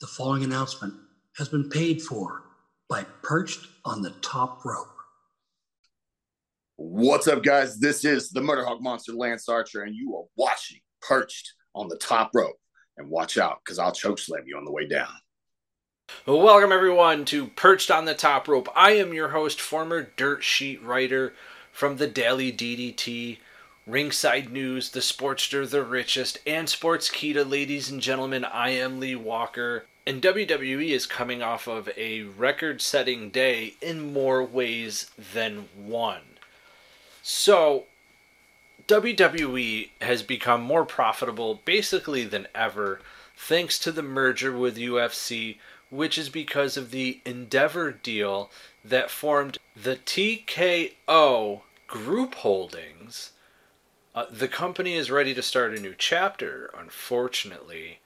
The 0.00 0.06
following 0.06 0.44
announcement 0.44 0.94
has 1.36 1.50
been 1.50 1.68
paid 1.68 2.00
for 2.00 2.44
by 2.88 3.04
Perched 3.20 3.66
on 3.84 4.00
the 4.00 4.12
Top 4.22 4.64
Rope. 4.64 4.96
What's 6.76 7.28
up, 7.28 7.42
guys? 7.42 7.78
This 7.78 8.06
is 8.06 8.30
the 8.30 8.40
Murderhawk 8.40 8.80
Monster 8.80 9.12
Lance 9.12 9.46
Archer, 9.46 9.82
and 9.82 9.94
you 9.94 10.16
are 10.16 10.24
watching 10.36 10.78
Perched 11.02 11.52
on 11.74 11.88
the 11.88 11.98
Top 11.98 12.30
Rope. 12.34 12.56
And 12.96 13.10
watch 13.10 13.36
out, 13.36 13.58
because 13.62 13.78
I'll 13.78 13.92
choke 13.92 14.18
slam 14.18 14.44
you 14.46 14.56
on 14.56 14.64
the 14.64 14.72
way 14.72 14.88
down. 14.88 15.12
Welcome, 16.24 16.72
everyone, 16.72 17.26
to 17.26 17.48
Perched 17.48 17.90
on 17.90 18.06
the 18.06 18.14
Top 18.14 18.48
Rope. 18.48 18.70
I 18.74 18.92
am 18.92 19.12
your 19.12 19.28
host, 19.28 19.60
former 19.60 20.08
dirt 20.16 20.42
sheet 20.42 20.82
writer 20.82 21.34
from 21.72 21.98
the 21.98 22.06
Daily 22.06 22.50
DDT, 22.50 23.36
Ringside 23.86 24.50
News, 24.50 24.92
The 24.92 25.00
Sportster, 25.00 25.68
The 25.68 25.84
Richest, 25.84 26.38
and 26.46 26.68
Sportskeeda. 26.68 27.46
Ladies 27.46 27.90
and 27.90 28.00
gentlemen, 28.00 28.46
I 28.46 28.70
am 28.70 28.98
Lee 28.98 29.14
Walker. 29.14 29.84
And 30.06 30.22
WWE 30.22 30.90
is 30.90 31.06
coming 31.06 31.42
off 31.42 31.66
of 31.66 31.88
a 31.96 32.22
record 32.22 32.80
setting 32.80 33.30
day 33.30 33.74
in 33.80 34.12
more 34.12 34.42
ways 34.42 35.10
than 35.34 35.68
one. 35.76 36.22
So, 37.22 37.84
WWE 38.88 39.90
has 40.00 40.22
become 40.22 40.62
more 40.62 40.84
profitable 40.84 41.60
basically 41.64 42.24
than 42.24 42.48
ever 42.54 43.00
thanks 43.36 43.78
to 43.78 43.92
the 43.92 44.02
merger 44.02 44.52
with 44.52 44.76
UFC, 44.76 45.58
which 45.90 46.18
is 46.18 46.28
because 46.28 46.76
of 46.76 46.90
the 46.90 47.20
Endeavor 47.24 47.92
deal 47.92 48.50
that 48.84 49.10
formed 49.10 49.58
the 49.76 49.96
TKO 49.96 51.60
Group 51.86 52.34
Holdings. 52.36 53.32
Uh, 54.14 54.26
the 54.30 54.48
company 54.48 54.94
is 54.94 55.10
ready 55.10 55.34
to 55.34 55.42
start 55.42 55.72
a 55.72 55.80
new 55.80 55.94
chapter, 55.96 56.72
unfortunately. 56.76 58.00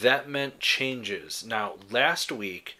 That 0.00 0.28
meant 0.28 0.60
changes. 0.60 1.44
Now, 1.46 1.74
last 1.90 2.32
week, 2.32 2.76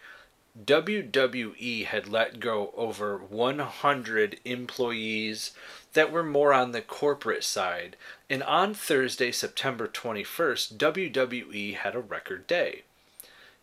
WWE 0.65 1.85
had 1.85 2.07
let 2.07 2.39
go 2.39 2.73
over 2.75 3.17
100 3.17 4.39
employees 4.43 5.51
that 5.93 6.11
were 6.11 6.23
more 6.23 6.53
on 6.53 6.71
the 6.71 6.81
corporate 6.81 7.43
side. 7.43 7.95
And 8.29 8.43
on 8.43 8.73
Thursday, 8.73 9.31
September 9.31 9.87
21st, 9.87 10.77
WWE 10.77 11.75
had 11.75 11.95
a 11.95 11.99
record 11.99 12.47
day. 12.47 12.83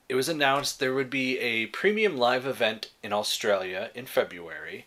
It 0.08 0.14
was 0.14 0.28
announced 0.28 0.78
there 0.78 0.94
would 0.94 1.10
be 1.10 1.38
a 1.38 1.66
premium 1.66 2.16
live 2.16 2.46
event 2.46 2.90
in 3.02 3.12
Australia 3.12 3.90
in 3.94 4.06
February. 4.06 4.86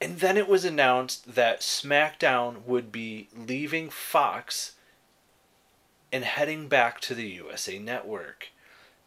And 0.00 0.20
then 0.20 0.36
it 0.36 0.48
was 0.48 0.64
announced 0.64 1.34
that 1.34 1.60
SmackDown 1.60 2.64
would 2.64 2.92
be 2.92 3.28
leaving 3.36 3.90
Fox 3.90 4.72
and 6.14 6.24
heading 6.24 6.68
back 6.68 7.00
to 7.00 7.12
the 7.12 7.28
USA 7.28 7.76
Network. 7.76 8.50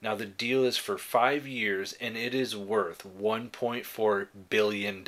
Now, 0.01 0.13
the 0.13 0.25
deal 0.25 0.65
is 0.65 0.75
for 0.75 0.97
five 0.97 1.47
years 1.47 1.95
and 2.01 2.17
it 2.17 2.35
is 2.35 2.53
worth 2.53 3.07
$1.4 3.07 4.27
billion. 4.49 5.05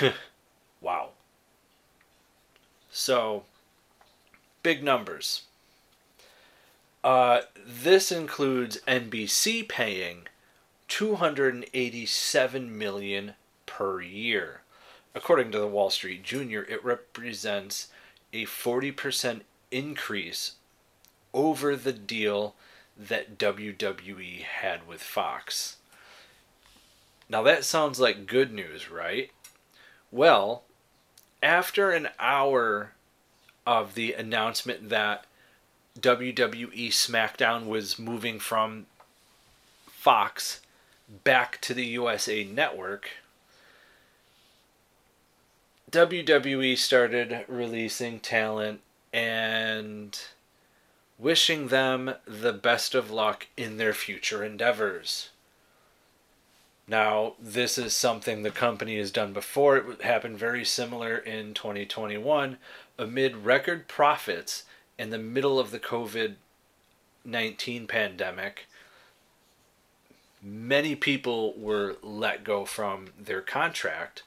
wow. 0.80 1.10
So, 2.90 3.42
big 4.62 4.82
numbers. 4.82 5.42
Uh, 7.04 7.42
this 7.66 8.10
includes 8.10 8.80
NBC 8.88 9.68
paying 9.68 10.28
287 10.88 12.78
million 12.78 13.34
per 13.66 14.00
year. 14.00 14.62
According 15.14 15.52
to 15.52 15.58
the 15.58 15.66
Wall 15.66 15.90
Street 15.90 16.22
Journal, 16.22 16.64
it 16.66 16.82
represents 16.82 17.88
a 18.32 18.46
40% 18.46 19.42
increase 19.74 20.52
over 21.32 21.74
the 21.74 21.92
deal 21.92 22.54
that 22.96 23.36
WWE 23.36 24.42
had 24.42 24.86
with 24.86 25.02
Fox. 25.02 25.76
Now 27.28 27.42
that 27.42 27.64
sounds 27.64 27.98
like 27.98 28.26
good 28.26 28.52
news, 28.52 28.90
right? 28.90 29.30
Well, 30.12 30.62
after 31.42 31.90
an 31.90 32.08
hour 32.20 32.92
of 33.66 33.94
the 33.94 34.12
announcement 34.12 34.90
that 34.90 35.26
WWE 35.98 36.88
SmackDown 36.88 37.66
was 37.66 37.98
moving 37.98 38.38
from 38.38 38.86
Fox 39.86 40.60
back 41.24 41.60
to 41.62 41.74
the 41.74 41.86
USA 41.86 42.44
Network, 42.44 43.10
WWE 45.90 46.76
started 46.76 47.44
releasing 47.48 48.20
talent 48.20 48.80
and 49.14 50.20
wishing 51.20 51.68
them 51.68 52.14
the 52.26 52.52
best 52.52 52.96
of 52.96 53.12
luck 53.12 53.46
in 53.56 53.76
their 53.76 53.94
future 53.94 54.42
endeavors. 54.42 55.30
Now, 56.88 57.34
this 57.40 57.78
is 57.78 57.94
something 57.94 58.42
the 58.42 58.50
company 58.50 58.98
has 58.98 59.12
done 59.12 59.32
before. 59.32 59.76
It 59.76 60.02
happened 60.02 60.36
very 60.36 60.64
similar 60.64 61.16
in 61.16 61.54
2021 61.54 62.58
amid 62.98 63.36
record 63.36 63.86
profits 63.86 64.64
in 64.98 65.10
the 65.10 65.18
middle 65.18 65.60
of 65.60 65.70
the 65.70 65.78
COVID 65.78 66.34
19 67.24 67.86
pandemic. 67.86 68.66
Many 70.42 70.94
people 70.96 71.54
were 71.56 71.96
let 72.02 72.44
go 72.44 72.66
from 72.66 73.06
their 73.18 73.40
contract, 73.40 74.24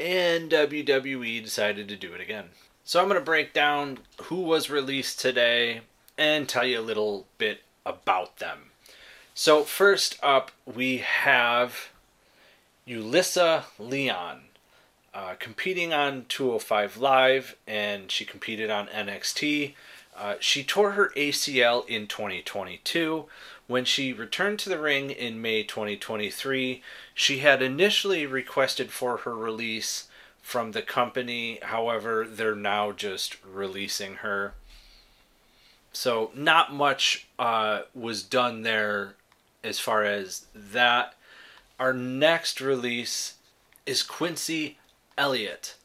and 0.00 0.50
WWE 0.50 1.44
decided 1.44 1.86
to 1.88 1.96
do 1.96 2.12
it 2.12 2.20
again. 2.20 2.48
So 2.84 3.00
I'm 3.00 3.08
going 3.08 3.20
to 3.20 3.24
break 3.24 3.52
down 3.52 3.98
who 4.24 4.40
was 4.40 4.68
released 4.68 5.20
today 5.20 5.82
and 6.18 6.48
tell 6.48 6.66
you 6.66 6.80
a 6.80 6.82
little 6.82 7.26
bit 7.38 7.60
about 7.86 8.38
them. 8.38 8.70
So 9.34 9.62
first 9.62 10.18
up, 10.22 10.50
we 10.66 10.98
have 10.98 11.90
Yulisa 12.86 13.64
Leon. 13.78 14.40
Uh, 15.14 15.34
competing 15.38 15.92
on 15.92 16.24
205 16.28 16.96
Live, 16.96 17.56
and 17.66 18.10
she 18.10 18.24
competed 18.24 18.70
on 18.70 18.86
NXT. 18.86 19.74
Uh, 20.16 20.34
she 20.40 20.64
tore 20.64 20.92
her 20.92 21.12
ACL 21.16 21.86
in 21.86 22.06
2022. 22.06 23.26
When 23.66 23.84
she 23.84 24.12
returned 24.12 24.58
to 24.60 24.70
the 24.70 24.78
ring 24.78 25.10
in 25.10 25.40
May 25.40 25.64
2023, 25.64 26.82
she 27.14 27.38
had 27.38 27.60
initially 27.60 28.24
requested 28.24 28.90
for 28.90 29.18
her 29.18 29.36
release 29.36 30.08
from 30.42 30.72
the 30.72 30.82
company. 30.82 31.58
However, 31.62 32.26
they're 32.28 32.54
now 32.54 32.92
just 32.92 33.36
releasing 33.44 34.16
her. 34.16 34.54
So, 35.92 36.30
not 36.34 36.72
much 36.72 37.26
uh, 37.38 37.82
was 37.94 38.22
done 38.22 38.62
there 38.62 39.14
as 39.62 39.78
far 39.78 40.04
as 40.04 40.46
that. 40.54 41.14
Our 41.78 41.92
next 41.92 42.60
release 42.60 43.34
is 43.86 44.02
Quincy 44.02 44.78
Elliott. 45.16 45.76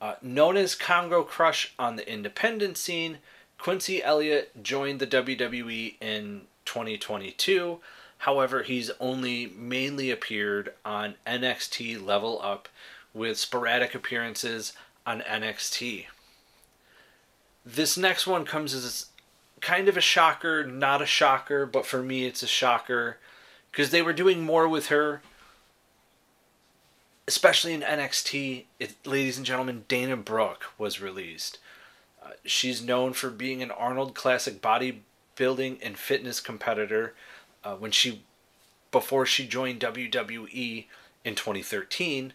Uh, 0.00 0.14
known 0.20 0.56
as 0.56 0.74
Congo 0.74 1.22
Crush 1.22 1.72
on 1.78 1.96
the 1.96 2.10
independent 2.10 2.76
scene, 2.76 3.18
Quincy 3.58 4.02
Elliott 4.02 4.62
joined 4.62 5.00
the 5.00 5.06
WWE 5.06 5.94
in 6.00 6.42
2022. 6.66 7.80
However, 8.18 8.62
he's 8.62 8.90
only 9.00 9.52
mainly 9.56 10.10
appeared 10.10 10.72
on 10.84 11.14
NXT 11.26 12.04
Level 12.04 12.40
Up 12.42 12.68
with 13.14 13.38
sporadic 13.38 13.94
appearances 13.94 14.72
on 15.06 15.20
NXT. 15.20 16.06
This 17.64 17.96
next 17.96 18.26
one 18.26 18.44
comes 18.44 18.74
as 18.74 19.06
kind 19.60 19.88
of 19.88 19.96
a 19.96 20.02
shocker, 20.02 20.66
not 20.66 21.00
a 21.00 21.06
shocker, 21.06 21.64
but 21.64 21.86
for 21.86 22.02
me 22.02 22.26
it's 22.26 22.42
a 22.42 22.46
shocker 22.46 23.16
because 23.70 23.90
they 23.90 24.02
were 24.02 24.12
doing 24.12 24.42
more 24.42 24.68
with 24.68 24.88
her, 24.88 25.22
especially 27.26 27.72
in 27.72 27.80
NXT. 27.80 28.64
It, 28.78 28.94
ladies 29.06 29.36
and 29.36 29.46
gentlemen, 29.46 29.84
Dana 29.88 30.16
Brooke 30.16 30.66
was 30.76 31.00
released. 31.00 31.58
Uh, 32.22 32.30
she's 32.44 32.82
known 32.82 33.14
for 33.14 33.30
being 33.30 33.62
an 33.62 33.70
Arnold 33.70 34.14
Classic 34.14 34.60
bodybuilding 34.60 35.78
and 35.82 35.96
fitness 35.96 36.40
competitor. 36.40 37.14
Uh, 37.62 37.74
when 37.76 37.90
she, 37.90 38.22
before 38.92 39.24
she 39.24 39.46
joined 39.46 39.80
WWE 39.80 40.84
in 41.24 41.34
2013, 41.34 42.34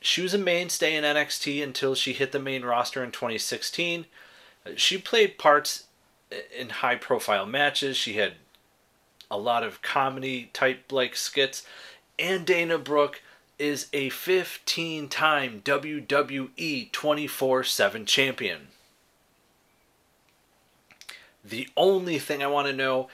she 0.00 0.22
was 0.22 0.34
a 0.34 0.38
mainstay 0.38 0.94
in 0.94 1.04
NXT 1.04 1.62
until 1.62 1.94
she 1.94 2.12
hit 2.12 2.32
the 2.32 2.38
main 2.38 2.64
roster 2.64 3.02
in 3.02 3.10
2016. 3.10 4.06
She 4.76 4.98
played 4.98 5.38
parts 5.38 5.84
in 6.56 6.68
high 6.68 6.96
profile 6.96 7.46
matches. 7.46 7.96
She 7.96 8.14
had 8.14 8.34
a 9.30 9.38
lot 9.38 9.62
of 9.62 9.82
comedy 9.82 10.50
type 10.52 10.92
like 10.92 11.16
skits. 11.16 11.64
And 12.18 12.44
Dana 12.44 12.78
Brooke 12.78 13.22
is 13.58 13.88
a 13.92 14.10
15 14.10 15.08
time 15.08 15.62
WWE 15.64 16.92
24 16.92 17.64
7 17.64 18.06
champion. 18.06 18.68
The 21.42 21.68
only 21.76 22.18
thing 22.18 22.42
I 22.42 22.48
want 22.48 22.68
to 22.68 22.72
know 22.74 23.08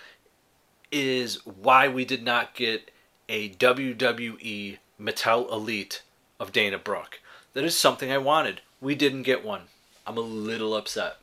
is 0.91 1.45
why 1.47 1.89
we 1.89 2.05
did 2.05 2.25
not 2.25 2.55
get 2.55 2.91
a 3.29 3.51
WWE 3.51 4.79
Mattel 5.01 5.51
Elite 5.51 6.03
of 6.39 6.53
Dana 6.53 6.79
Brooke. 6.79 7.21
That 7.55 7.65
is 7.65 7.77
something 7.77 8.11
I 8.13 8.19
wanted. 8.19 8.61
We 8.81 8.95
didn't 8.95 9.23
get 9.23 9.45
one. 9.45 9.63
I'm 10.07 10.17
a 10.17 10.21
little 10.21 10.75
upset. 10.77 11.17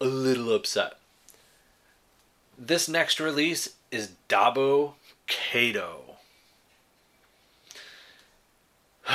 a 0.00 0.06
little 0.06 0.52
upset. 0.52 0.94
This 2.58 2.88
next 2.88 3.20
release 3.20 3.76
is 3.90 4.12
Dabo 4.28 4.94
Kato. 5.26 6.16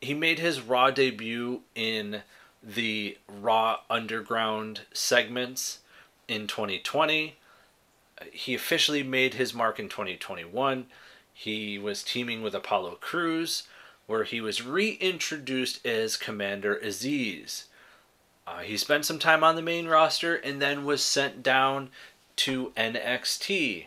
he 0.00 0.14
made 0.14 0.38
his 0.38 0.60
Raw 0.60 0.90
debut 0.90 1.62
in 1.74 2.22
the 2.62 3.18
Raw 3.28 3.80
Underground 3.90 4.82
segments 4.92 5.80
in 6.28 6.46
2020. 6.46 7.36
He 8.30 8.54
officially 8.54 9.02
made 9.02 9.34
his 9.34 9.52
mark 9.52 9.78
in 9.78 9.88
2021. 9.88 10.86
He 11.34 11.78
was 11.78 12.04
teaming 12.04 12.42
with 12.42 12.54
Apollo 12.54 12.98
Crews, 13.00 13.64
where 14.06 14.22
he 14.24 14.40
was 14.40 14.64
reintroduced 14.64 15.84
as 15.84 16.16
Commander 16.16 16.76
Aziz. 16.76 17.66
Uh, 18.46 18.58
he 18.58 18.76
spent 18.76 19.04
some 19.04 19.18
time 19.18 19.42
on 19.42 19.56
the 19.56 19.62
main 19.62 19.88
roster 19.88 20.36
and 20.36 20.62
then 20.62 20.84
was 20.84 21.02
sent 21.02 21.42
down 21.42 21.90
to 22.36 22.72
NXT. 22.76 23.86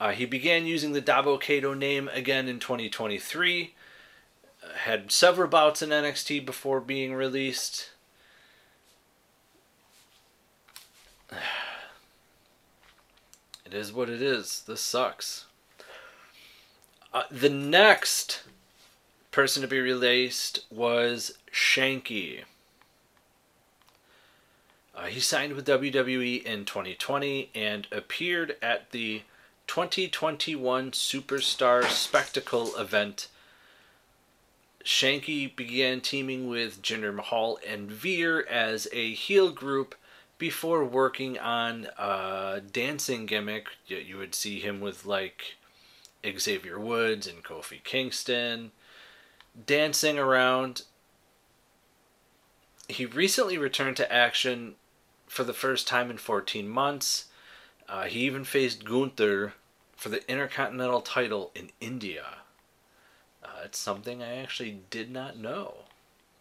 Uh, 0.00 0.10
he 0.10 0.24
began 0.24 0.66
using 0.66 0.92
the 0.92 1.02
Dabba-Kato 1.02 1.74
name 1.74 2.08
again 2.08 2.48
in 2.48 2.58
2023. 2.58 3.74
Uh, 4.62 4.72
had 4.84 5.12
several 5.12 5.48
bouts 5.48 5.82
in 5.82 5.90
NXT 5.90 6.44
before 6.46 6.80
being 6.80 7.14
released. 7.14 7.90
It 13.64 13.78
is 13.78 13.90
what 13.90 14.10
it 14.10 14.20
is. 14.20 14.64
This 14.66 14.82
sucks. 14.82 15.46
Uh, 17.14 17.24
the 17.30 17.50
next 17.50 18.42
person 19.30 19.60
to 19.60 19.68
be 19.68 19.80
released 19.80 20.60
was 20.70 21.36
Shanky. 21.52 22.44
Uh, 24.94 25.06
he 25.06 25.20
signed 25.20 25.54
with 25.54 25.66
WWE 25.66 26.42
in 26.42 26.64
2020 26.64 27.50
and 27.54 27.86
appeared 27.92 28.56
at 28.62 28.90
the 28.92 29.22
2021 29.66 30.90
Superstar 30.90 31.84
Spectacle 31.84 32.74
event. 32.76 33.28
Shanky 34.84 35.54
began 35.54 36.00
teaming 36.00 36.48
with 36.48 36.82
Jinder 36.82 37.14
Mahal 37.14 37.58
and 37.66 37.90
Veer 37.90 38.46
as 38.48 38.88
a 38.92 39.12
heel 39.14 39.50
group 39.50 39.94
before 40.38 40.84
working 40.84 41.38
on 41.38 41.88
a 41.98 42.60
dancing 42.72 43.26
gimmick. 43.26 43.68
You 43.86 44.16
would 44.18 44.34
see 44.34 44.60
him 44.60 44.80
with 44.80 45.06
like 45.06 45.56
Xavier 46.38 46.78
Woods 46.78 47.26
and 47.26 47.42
Kofi 47.42 47.82
Kingston 47.82 48.72
dancing 49.66 50.18
around. 50.18 50.82
He 52.88 53.06
recently 53.06 53.58
returned 53.58 53.96
to 53.98 54.12
action 54.12 54.74
for 55.26 55.44
the 55.44 55.52
first 55.52 55.88
time 55.88 56.10
in 56.10 56.18
14 56.18 56.68
months. 56.68 57.26
Uh, 57.88 58.04
he 58.04 58.20
even 58.20 58.44
faced 58.44 58.84
Gunther 58.84 59.54
for 59.96 60.08
the 60.08 60.28
Intercontinental 60.30 61.00
title 61.00 61.50
in 61.54 61.70
India. 61.80 62.24
Uh, 63.42 63.62
it's 63.64 63.78
something 63.78 64.22
I 64.22 64.36
actually 64.36 64.80
did 64.90 65.10
not 65.10 65.36
know, 65.36 65.74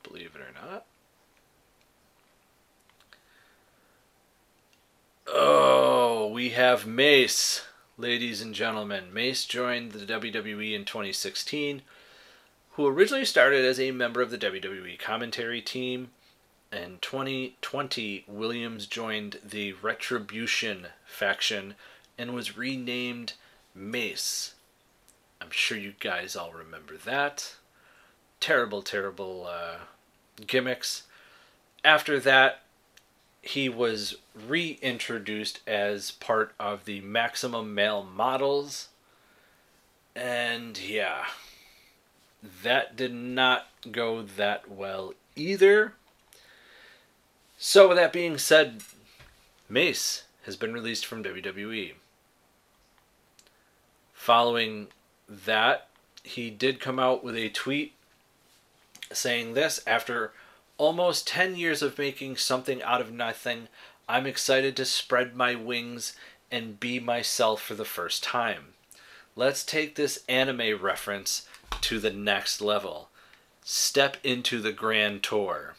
believe 0.04 0.36
it 0.36 0.42
or 0.42 0.69
not. 0.69 0.86
Oh, 5.27 6.27
we 6.27 6.50
have 6.50 6.86
Mace, 6.86 7.62
ladies 7.98 8.42
and 8.42 8.54
gentlemen. 8.54 9.14
Mace 9.14 9.46
joined 9.46 9.92
the 9.92 10.06
WWE 10.06 10.74
in 10.74 10.86
2016, 10.86 11.82
who 12.72 12.88
originally 12.88 13.26
started 13.26 13.66
as 13.66 13.80
a 13.80 13.92
member 13.92 14.22
of 14.22 14.32
the 14.32 14.38
WWE 14.38 14.98
commentary 15.00 15.62
team 15.62 16.10
in 16.72 17.00
2020, 17.02 18.24
Williams 18.28 18.86
joined 18.86 19.40
the 19.44 19.74
Retribution 19.74 20.88
faction 21.06 21.76
and 22.18 22.34
was 22.34 22.58
renamed 22.58 23.34
Mace. 23.76 24.56
I'm 25.42 25.52
sure 25.52 25.78
you 25.78 25.94
guys 26.00 26.36
all 26.36 26.54
remember 26.54 26.96
that. 26.98 27.56
Terrible, 28.40 28.82
terrible 28.82 29.48
uh, 29.50 29.80
gimmicks. 30.48 31.04
After 31.84 32.20
that, 32.22 32.62
he 33.42 33.70
was 33.70 34.16
reintroduced 34.48 35.62
as 35.68 36.12
part 36.12 36.54
of 36.60 36.86
the 36.86 37.02
Maximum 37.02 37.74
Male 37.74 38.04
Models. 38.04 38.90
And 40.16 40.78
yeah, 40.80 41.26
that 42.64 42.96
did 42.96 43.14
not 43.14 43.68
go 43.92 44.22
that 44.22 44.70
well 44.70 45.14
either. 45.36 45.94
So, 47.58 47.88
with 47.90 47.98
that 47.98 48.14
being 48.14 48.38
said, 48.38 48.84
Mace 49.70 50.24
has 50.46 50.56
been 50.56 50.74
released 50.74 51.06
from 51.06 51.24
WWE. 51.24 51.94
Following 54.14 54.88
that, 55.28 55.88
he 56.24 56.50
did 56.50 56.80
come 56.80 57.00
out 57.00 57.24
with 57.24 57.36
a 57.36 57.50
tweet 57.50 57.94
saying 59.12 59.54
this 59.54 59.82
after 59.86 60.32
almost 60.81 61.28
10 61.28 61.56
years 61.57 61.83
of 61.83 62.00
making 62.00 62.36
something 62.36 62.81
out 62.81 63.01
of 63.01 63.13
nothing, 63.13 63.68
I'm 64.10 64.25
excited 64.25 64.75
to 64.78 64.86
spread 64.86 65.36
my 65.36 65.54
wings 65.54 66.16
and 66.50 66.80
be 66.80 67.00
myself 67.00 67.62
for 67.62 67.75
the 67.75 67.86
first 67.86 68.24
time. 68.24 68.74
Let's 69.36 69.63
take 69.63 69.94
this 69.94 70.24
anime 70.28 70.81
reference 70.81 71.48
to 71.81 72.00
the 72.00 72.10
next 72.10 72.62
level. 72.62 73.10
Step 73.63 74.18
into 74.24 74.60
the 74.60 74.72
grand 74.72 75.22
tour. 75.22 75.75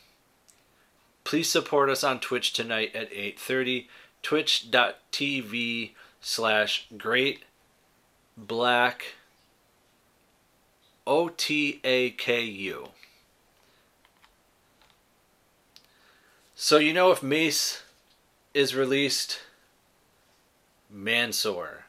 Please 1.25 1.51
support 1.51 1.91
us 1.91 2.05
on 2.05 2.21
Twitch 2.21 2.53
tonight 2.53 2.95
at 2.95 3.11
8.30, 3.11 3.89
twitch.tv 4.23 5.91
slash 6.21 6.87
great 6.97 7.43
black 8.37 9.15
O-T-A-K-U. 11.09 12.89
So 16.65 16.79
you 16.79 16.93
know 16.93 17.11
if 17.11 17.25
Mace 17.25 17.83
is 18.55 18.73
released, 18.73 19.41
Mansoor 20.89 21.87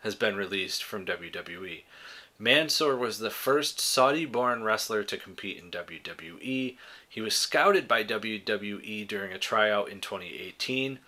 has 0.00 0.14
been 0.14 0.36
released 0.36 0.84
from 0.84 1.06
WWE. 1.06 1.84
Mansoor 2.38 2.94
was 2.96 3.18
the 3.18 3.30
first 3.30 3.80
Saudi 3.80 4.26
born 4.26 4.62
wrestler 4.62 5.02
to 5.04 5.16
compete 5.16 5.56
in 5.56 5.70
WWE. 5.70 6.76
He 7.08 7.20
was 7.22 7.34
scouted 7.34 7.88
by 7.88 8.04
WWE 8.04 9.08
during 9.08 9.32
a 9.32 9.38
tryout 9.38 9.88
in 9.88 10.02
2018. 10.02 10.98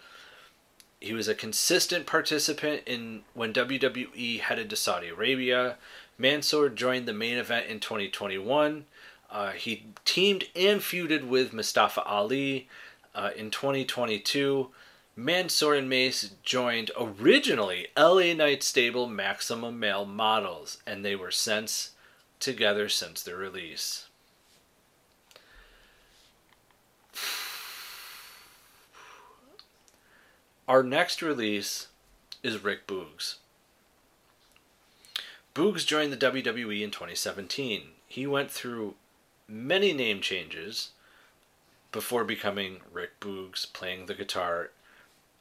He 1.00 1.12
was 1.12 1.28
a 1.28 1.35
consistent 1.35 2.06
participant 2.06 2.80
in 2.87 3.25
when 3.35 3.52
WWE 3.52 4.40
headed 4.40 4.71
to 4.71 4.76
Saudi 4.76 5.09
Arabia. 5.09 5.76
Mansoor 6.16 6.71
joined 6.71 7.04
the 7.04 7.12
main 7.12 7.37
event 7.37 7.66
in 7.66 7.78
2021. 7.78 8.87
Uh, 9.32 9.52
he 9.52 9.86
teamed 10.04 10.44
and 10.54 10.82
feuded 10.82 11.26
with 11.26 11.54
Mustafa 11.54 12.02
Ali 12.04 12.68
uh, 13.14 13.30
in 13.34 13.50
2022. 13.50 14.68
Mansoor 15.16 15.74
and 15.74 15.88
Mace 15.88 16.34
joined 16.42 16.90
originally 17.00 17.86
LA 17.96 18.34
Knight 18.34 18.62
stable 18.62 19.06
Maximum 19.06 19.80
Male 19.80 20.04
Models, 20.04 20.82
and 20.86 21.02
they 21.02 21.16
were 21.16 21.30
since 21.30 21.92
together 22.40 22.90
since 22.90 23.22
their 23.22 23.36
release. 23.36 24.08
Our 30.68 30.82
next 30.82 31.22
release 31.22 31.88
is 32.42 32.62
Rick 32.62 32.86
Boogs. 32.86 33.36
Boogs 35.54 35.86
joined 35.86 36.12
the 36.12 36.16
WWE 36.16 36.82
in 36.82 36.90
2017. 36.90 37.88
He 38.08 38.26
went 38.26 38.50
through 38.50 38.94
many 39.49 39.92
name 39.92 40.20
changes 40.20 40.90
before 41.90 42.25
becoming 42.25 42.80
Rick 42.92 43.20
Boogs, 43.20 43.70
playing 43.72 44.06
the 44.06 44.14
guitar 44.14 44.70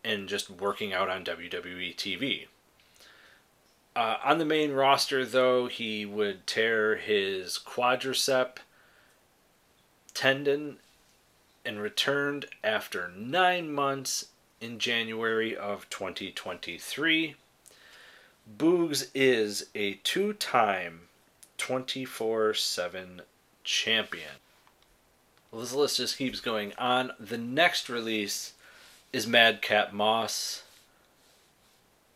and 0.04 0.28
just 0.28 0.50
working 0.50 0.94
out 0.94 1.10
on 1.10 1.24
WWE 1.24 1.96
TV. 1.96 2.48
Uh, 3.96 4.18
on 4.24 4.38
the 4.38 4.46
main 4.46 4.72
roster, 4.72 5.26
though, 5.26 5.68
he 5.68 6.06
would 6.06 6.48
tear 6.48 6.96
his 6.96 7.60
quadricep 7.60 8.58
tendon 10.14 10.78
and 11.66 11.80
returned 11.80 12.46
after 12.64 13.10
nine 13.16 13.72
months 13.72 14.28
in 14.60 14.80
January 14.80 15.56
of 15.56 15.90
2023. 15.90 17.36
Boogs 18.58 19.10
is 19.14 19.68
a 19.76 19.96
two 20.04 20.34
time 20.34 21.02
24 21.58 22.54
7 22.54 23.22
champion. 23.64 24.40
Well, 25.52 25.62
this 25.62 25.74
list 25.74 25.98
just 25.98 26.18
keeps 26.18 26.40
going 26.40 26.74
on. 26.78 27.12
The 27.20 27.38
next 27.38 27.90
release 27.90 28.54
is 29.12 29.28
Madcap 29.28 29.92
Moss, 29.92 30.64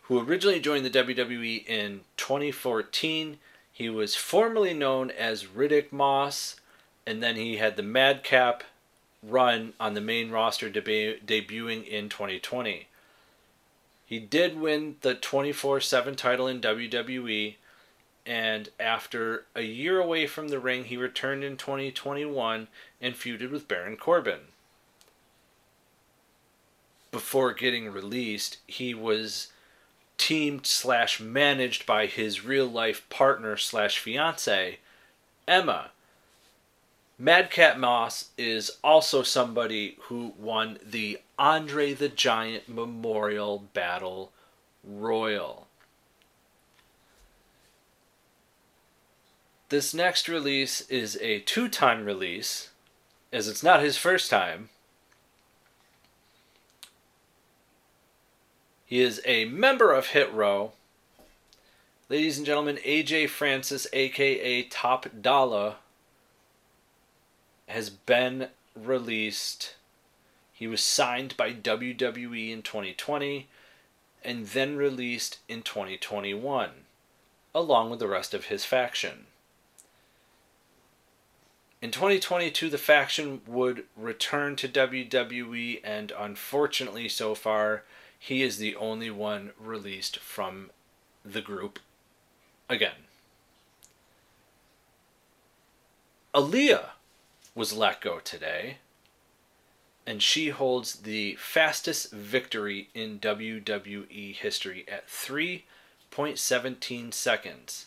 who 0.03 0.19
originally 0.19 0.59
joined 0.59 0.85
the 0.85 0.89
WWE 0.89 1.65
in 1.67 2.01
2014. 2.17 3.37
He 3.71 3.89
was 3.89 4.15
formerly 4.15 4.73
known 4.73 5.11
as 5.11 5.45
Riddick 5.45 5.91
Moss, 5.91 6.55
and 7.05 7.21
then 7.21 7.35
he 7.35 7.57
had 7.57 7.75
the 7.75 7.83
Madcap 7.83 8.63
run 9.21 9.73
on 9.79 9.95
the 9.95 10.01
main 10.01 10.31
roster 10.31 10.69
deb- 10.69 11.25
debuting 11.25 11.85
in 11.85 12.07
2020. 12.07 12.87
He 14.05 14.19
did 14.19 14.57
win 14.57 14.95
the 15.01 15.15
24 15.15 15.81
7 15.81 16.15
title 16.15 16.47
in 16.47 16.61
WWE, 16.61 17.55
and 18.25 18.69
after 18.79 19.45
a 19.55 19.61
year 19.61 19.99
away 19.99 20.25
from 20.25 20.47
the 20.47 20.59
ring, 20.59 20.85
he 20.85 20.97
returned 20.97 21.43
in 21.43 21.57
2021 21.57 22.67
and 23.01 23.15
feuded 23.15 23.51
with 23.51 23.67
Baron 23.67 23.97
Corbin. 23.97 24.39
Before 27.11 27.53
getting 27.53 27.91
released, 27.91 28.57
he 28.65 28.93
was 28.93 29.49
teamed 30.17 30.65
slash 30.65 31.19
managed 31.19 31.85
by 31.85 32.07
his 32.07 32.43
real 32.43 32.67
life 32.67 33.07
partner 33.09 33.57
slash 33.57 33.99
fiance, 33.99 34.79
Emma. 35.47 35.91
Madcap 37.17 37.77
Moss 37.77 38.31
is 38.37 38.71
also 38.83 39.23
somebody 39.23 39.97
who 40.03 40.33
won 40.37 40.79
the 40.83 41.19
Andre 41.39 41.93
the 41.93 42.09
Giant 42.09 42.67
Memorial 42.67 43.59
Battle 43.73 44.31
Royal. 44.83 45.64
This 49.75 49.93
next 49.93 50.29
release 50.29 50.79
is 50.89 51.17
a 51.17 51.41
two 51.41 51.67
time 51.67 52.05
release, 52.05 52.69
as 53.33 53.49
it's 53.49 53.61
not 53.61 53.81
his 53.81 53.97
first 53.97 54.29
time. 54.29 54.69
He 58.85 59.01
is 59.01 59.19
a 59.25 59.43
member 59.43 59.91
of 59.91 60.07
Hit 60.07 60.31
Row. 60.31 60.71
Ladies 62.07 62.37
and 62.37 62.45
gentlemen, 62.45 62.79
AJ 62.85 63.27
Francis, 63.27 63.85
aka 63.91 64.63
Top 64.63 65.07
Dollar, 65.21 65.75
has 67.67 67.89
been 67.89 68.47
released. 68.81 69.75
He 70.53 70.67
was 70.67 70.81
signed 70.81 71.35
by 71.35 71.51
WWE 71.51 72.49
in 72.49 72.61
2020 72.61 73.49
and 74.23 74.47
then 74.47 74.77
released 74.77 75.39
in 75.49 75.63
2021, 75.63 76.69
along 77.53 77.89
with 77.89 77.99
the 77.99 78.07
rest 78.07 78.33
of 78.33 78.45
his 78.45 78.63
faction. 78.63 79.25
In 81.85 81.91
2022, 81.91 82.71
the 82.71 82.79
faction 82.79 83.41
would 83.45 83.83
return 83.95 84.55
to 84.55 84.67
WWE, 84.67 85.81
and 85.83 86.11
unfortunately, 86.17 87.07
so 87.07 87.35
far, 87.35 87.83
he 88.17 88.41
is 88.41 88.57
the 88.57 88.75
only 88.75 89.11
one 89.11 89.51
released 89.59 90.17
from 90.17 90.71
the 91.23 91.41
group 91.41 91.77
again. 92.67 93.05
Aaliyah 96.33 96.93
was 97.53 97.71
let 97.71 98.01
go 98.01 98.19
today, 98.19 98.77
and 100.07 100.23
she 100.23 100.49
holds 100.49 101.01
the 101.01 101.35
fastest 101.35 102.11
victory 102.11 102.89
in 102.95 103.19
WWE 103.19 104.33
history 104.33 104.85
at 104.87 105.07
3.17 105.07 107.13
seconds. 107.13 107.85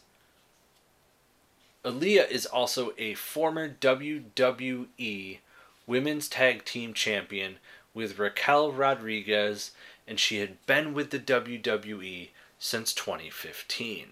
Aaliyah 1.89 2.31
is 2.31 2.45
also 2.45 2.93
a 2.99 3.15
former 3.15 3.67
WWE 3.67 5.39
Women's 5.87 6.29
Tag 6.29 6.67
Team 6.67 6.93
Champion 6.93 7.57
with 7.95 8.19
Raquel 8.19 8.71
Rodriguez, 8.73 9.71
and 10.07 10.21
she 10.21 10.39
had 10.39 10.65
been 10.67 10.93
with 10.93 11.09
the 11.11 11.19
WWE 11.19 12.29
since 12.59 12.93
2015. 12.93 14.09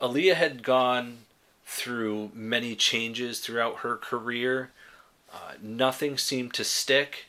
Aaliyah 0.00 0.34
had 0.34 0.64
gone 0.64 1.18
through 1.64 2.32
many 2.34 2.74
changes 2.74 3.38
throughout 3.38 3.78
her 3.78 3.96
career. 3.96 4.72
Uh, 5.32 5.52
nothing 5.62 6.18
seemed 6.18 6.52
to 6.54 6.64
stick. 6.64 7.26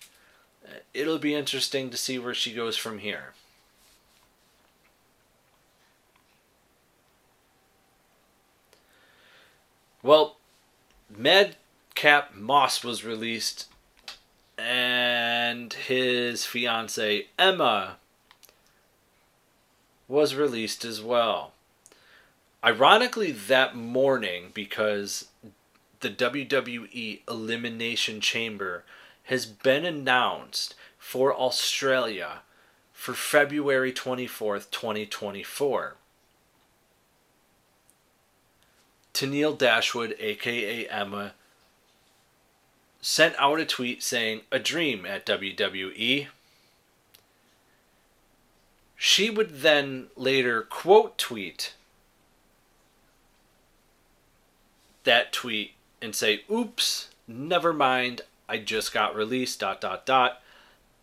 Uh, 0.65 0.79
it'll 0.95 1.19
be 1.19 1.35
interesting 1.35 1.91
to 1.91 1.97
see 1.97 2.17
where 2.17 2.33
she 2.33 2.53
goes 2.53 2.75
from 2.75 2.97
here. 2.97 3.33
Well, 10.03 10.35
Madcap 11.09 12.35
Moss 12.35 12.83
was 12.83 13.05
released, 13.05 13.67
and 14.57 15.71
his 15.71 16.45
fiance 16.45 17.27
Emma 17.39 17.95
was 20.09 20.35
released 20.35 20.83
as 20.83 21.01
well. 21.01 21.53
Ironically, 22.65 23.31
that 23.31 23.77
morning, 23.77 24.51
because 24.53 25.29
the 26.01 26.09
WWE 26.09 27.21
Elimination 27.29 28.19
Chamber 28.19 28.83
has 29.23 29.45
been 29.45 29.85
announced 29.85 30.75
for 30.97 31.33
Australia 31.33 32.41
for 32.91 33.13
February 33.13 33.93
24th, 33.93 34.69
2024. 34.69 35.95
Tennille 39.13 39.57
Dashwood, 39.57 40.15
aka 40.19 40.87
Emma, 40.87 41.33
sent 43.01 43.35
out 43.37 43.59
a 43.59 43.65
tweet 43.65 44.01
saying, 44.01 44.41
A 44.51 44.59
dream 44.59 45.05
at 45.05 45.25
WWE. 45.25 46.27
She 48.95 49.29
would 49.29 49.61
then 49.61 50.07
later 50.15 50.61
quote 50.61 51.17
tweet 51.17 51.73
that 55.03 55.31
tweet 55.31 55.71
and 56.01 56.15
say, 56.15 56.43
oops, 56.51 57.09
never 57.27 57.73
mind, 57.73 58.21
I 58.47 58.57
just 58.57 58.93
got 58.93 59.15
released, 59.15 59.59
dot, 59.59 59.81
dot, 59.81 60.05
dot. 60.05 60.41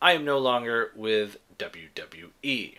I 0.00 0.12
am 0.12 0.24
no 0.24 0.38
longer 0.38 0.92
with 0.94 1.38
WWE. 1.58 2.78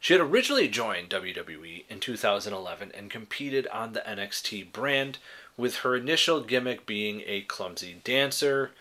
She 0.00 0.12
had 0.12 0.20
originally 0.20 0.68
joined 0.68 1.10
WWE 1.10 1.84
in 1.88 2.00
2011 2.00 2.92
and 2.94 3.10
competed 3.10 3.66
on 3.68 3.92
the 3.92 4.00
NXT 4.00 4.72
brand, 4.72 5.18
with 5.56 5.76
her 5.76 5.96
initial 5.96 6.40
gimmick 6.40 6.86
being 6.86 7.22
a 7.26 7.42
clumsy 7.42 8.00
dancer. 8.04 8.72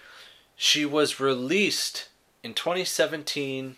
She 0.56 0.86
was 0.86 1.20
released 1.20 2.10
in 2.44 2.54
2017. 2.54 3.78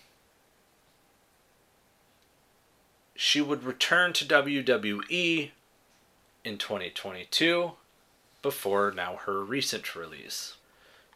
She 3.15 3.41
would 3.41 3.63
return 3.63 4.13
to 4.13 4.25
WWE 4.25 5.51
in 6.43 6.57
2022 6.57 7.71
before 8.41 8.91
now 8.91 9.19
her 9.25 9.43
recent 9.43 9.95
release. 9.95 10.55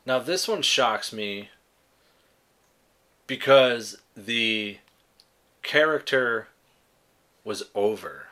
Now, 0.05 0.19
this 0.19 0.47
one 0.47 0.63
shocks 0.63 1.13
me 1.13 1.49
because 3.27 3.99
the 4.17 4.77
character 5.63 6.47
was 7.43 7.63
over. 7.75 8.27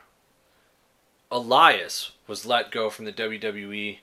Elias 1.30 2.12
was 2.26 2.46
let 2.46 2.70
go 2.70 2.90
from 2.90 3.04
the 3.04 3.12
WWE. 3.12 3.98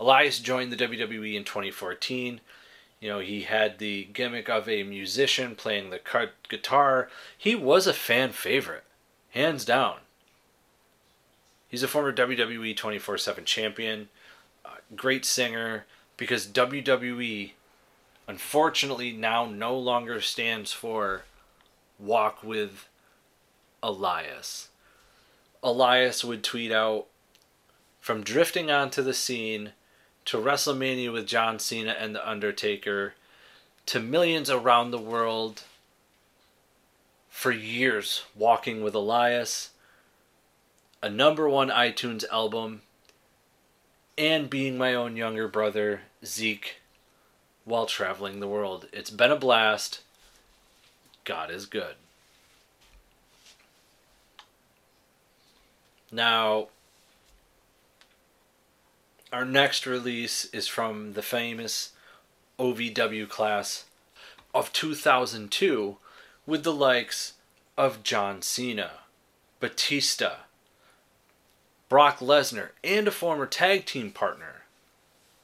Elias 0.00 0.40
joined 0.40 0.72
the 0.72 0.76
WWE 0.76 1.34
in 1.34 1.44
2014. 1.44 2.40
You 3.00 3.08
know, 3.08 3.18
he 3.18 3.42
had 3.42 3.78
the 3.78 4.04
gimmick 4.12 4.48
of 4.48 4.68
a 4.68 4.82
musician 4.82 5.54
playing 5.54 5.90
the 5.90 6.00
guitar. 6.48 7.08
He 7.36 7.54
was 7.54 7.86
a 7.86 7.92
fan 7.92 8.30
favorite, 8.32 8.84
hands 9.30 9.64
down. 9.64 9.96
He's 11.68 11.82
a 11.82 11.88
former 11.88 12.12
WWE 12.12 12.76
24 12.76 13.18
7 13.18 13.44
champion, 13.44 14.08
uh, 14.64 14.76
great 14.94 15.24
singer, 15.24 15.86
because 16.16 16.46
WWE 16.46 17.52
unfortunately 18.28 19.12
now 19.12 19.46
no 19.46 19.76
longer 19.76 20.20
stands 20.20 20.72
for 20.72 21.22
Walk 22.02 22.42
with 22.42 22.88
Elias. 23.82 24.68
Elias 25.62 26.24
would 26.24 26.42
tweet 26.42 26.72
out 26.72 27.06
from 28.00 28.22
drifting 28.22 28.70
onto 28.70 29.02
the 29.02 29.14
scene 29.14 29.72
to 30.24 30.36
WrestleMania 30.36 31.12
with 31.12 31.26
John 31.26 31.58
Cena 31.58 31.92
and 31.98 32.14
The 32.14 32.28
Undertaker 32.28 33.14
to 33.86 34.00
millions 34.00 34.50
around 34.50 34.90
the 34.90 34.98
world 34.98 35.62
for 37.28 37.50
years 37.50 38.24
walking 38.36 38.82
with 38.82 38.94
Elias 38.94 39.70
a 41.02 41.10
number 41.10 41.48
one 41.48 41.68
iTunes 41.68 42.24
album, 42.30 42.82
and 44.16 44.48
being 44.48 44.78
my 44.78 44.94
own 44.94 45.16
younger 45.16 45.48
brother, 45.48 46.02
Zeke, 46.24 46.76
while 47.64 47.86
traveling 47.86 48.38
the 48.38 48.46
world. 48.46 48.88
It's 48.92 49.10
been 49.10 49.32
a 49.32 49.36
blast. 49.36 50.02
God 51.24 51.50
is 51.50 51.66
good. 51.66 51.94
Now, 56.10 56.68
our 59.32 59.44
next 59.44 59.86
release 59.86 60.44
is 60.46 60.68
from 60.68 61.14
the 61.14 61.22
famous 61.22 61.92
OVW 62.58 63.28
class 63.28 63.84
of 64.54 64.72
2002 64.72 65.96
with 66.46 66.64
the 66.64 66.72
likes 66.72 67.34
of 67.78 68.02
John 68.02 68.42
Cena, 68.42 68.90
Batista, 69.58 70.32
Brock 71.88 72.18
Lesnar, 72.18 72.70
and 72.84 73.08
a 73.08 73.10
former 73.10 73.46
tag 73.46 73.86
team 73.86 74.10
partner 74.10 74.62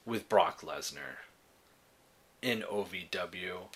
with 0.04 0.28
Brock 0.28 0.60
Lesnar. 0.60 1.18
in 2.40 2.62
OVW, 2.62 3.68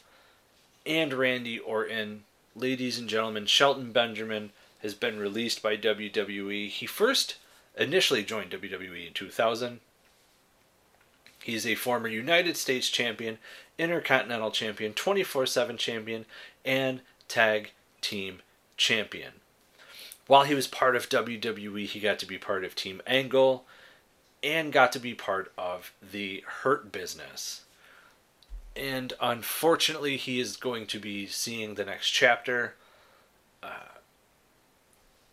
and 0.86 1.12
Randy 1.12 1.58
Orton. 1.58 2.24
Ladies 2.54 2.98
and 2.98 3.08
gentlemen, 3.08 3.46
Shelton 3.46 3.92
Benjamin 3.92 4.50
has 4.80 4.94
been 4.94 5.18
released 5.18 5.62
by 5.62 5.76
WWE. 5.76 6.68
He 6.68 6.86
first 6.86 7.36
initially 7.76 8.22
joined 8.22 8.50
WWE 8.50 9.06
in 9.06 9.12
2000. 9.12 9.80
He 11.42 11.54
is 11.54 11.66
a 11.66 11.74
former 11.74 12.08
United 12.08 12.56
States 12.56 12.88
champion, 12.88 13.38
Intercontinental 13.78 14.50
champion, 14.50 14.92
24 14.92 15.46
7 15.46 15.76
champion, 15.76 16.24
and 16.64 17.00
tag 17.26 17.72
team 18.00 18.40
champion. 18.76 19.32
While 20.26 20.44
he 20.44 20.54
was 20.54 20.66
part 20.66 20.94
of 20.94 21.08
WWE, 21.08 21.86
he 21.86 22.00
got 22.00 22.18
to 22.20 22.26
be 22.26 22.38
part 22.38 22.64
of 22.64 22.74
Team 22.74 23.02
Angle 23.06 23.64
and 24.42 24.72
got 24.72 24.92
to 24.92 24.98
be 24.98 25.14
part 25.14 25.52
of 25.56 25.92
the 26.00 26.44
Hurt 26.46 26.92
Business. 26.92 27.62
And 28.74 29.12
unfortunately, 29.20 30.16
he 30.16 30.40
is 30.40 30.56
going 30.56 30.86
to 30.86 30.98
be 30.98 31.26
seeing 31.26 31.74
the 31.74 31.84
next 31.84 32.10
chapter. 32.10 32.74
Uh, 33.62 33.98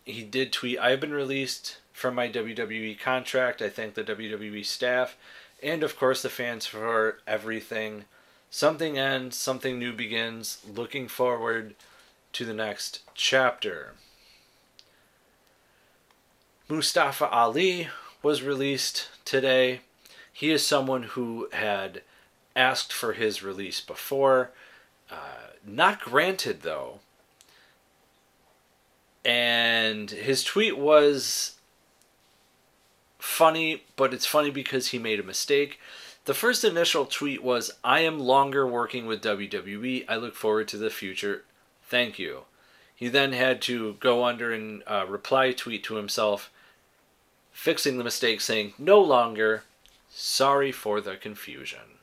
he 0.04 0.22
did 0.22 0.52
tweet, 0.52 0.78
I 0.78 0.90
have 0.90 1.00
been 1.00 1.14
released 1.14 1.78
from 1.92 2.14
my 2.14 2.28
WWE 2.28 2.98
contract. 2.98 3.62
I 3.62 3.68
thank 3.68 3.94
the 3.94 4.04
WWE 4.04 4.64
staff 4.64 5.16
and, 5.62 5.82
of 5.82 5.98
course, 5.98 6.22
the 6.22 6.28
fans 6.28 6.66
for 6.66 7.18
everything. 7.26 8.04
Something 8.50 8.98
ends, 8.98 9.36
something 9.36 9.78
new 9.78 9.92
begins. 9.92 10.58
Looking 10.66 11.08
forward 11.08 11.74
to 12.32 12.44
the 12.44 12.54
next 12.54 13.00
chapter. 13.14 13.94
Mustafa 16.68 17.28
Ali 17.28 17.88
was 18.22 18.42
released 18.42 19.08
today. 19.24 19.80
He 20.32 20.50
is 20.50 20.64
someone 20.64 21.02
who 21.02 21.48
had 21.52 22.02
asked 22.56 22.92
for 22.92 23.12
his 23.12 23.42
release 23.42 23.80
before, 23.80 24.50
uh, 25.10 25.54
not 25.64 26.00
granted 26.00 26.62
though. 26.62 27.00
And 29.24 30.10
his 30.10 30.42
tweet 30.42 30.78
was 30.78 31.56
funny, 33.18 33.84
but 33.96 34.14
it's 34.14 34.26
funny 34.26 34.50
because 34.50 34.88
he 34.88 34.98
made 34.98 35.20
a 35.20 35.24
mistake. 35.24 35.78
The 36.24 36.34
first 36.34 36.64
initial 36.64 37.06
tweet 37.06 37.42
was 37.42 37.72
I 37.82 38.00
am 38.00 38.18
longer 38.18 38.66
working 38.66 39.06
with 39.06 39.22
WWE. 39.22 40.04
I 40.08 40.16
look 40.16 40.34
forward 40.34 40.68
to 40.68 40.78
the 40.78 40.90
future. 40.90 41.44
Thank 41.84 42.18
you. 42.18 42.42
He 42.94 43.08
then 43.08 43.32
had 43.32 43.62
to 43.62 43.94
go 43.94 44.24
under 44.24 44.52
and 44.52 44.82
uh, 44.86 45.06
reply 45.08 45.52
tweet 45.52 45.82
to 45.84 45.94
himself, 45.94 46.50
fixing 47.50 47.96
the 47.96 48.04
mistake, 48.04 48.40
saying, 48.40 48.74
No 48.78 49.00
longer. 49.00 49.64
Sorry 50.12 50.72
for 50.72 51.00
the 51.00 51.16
confusion. 51.16 51.99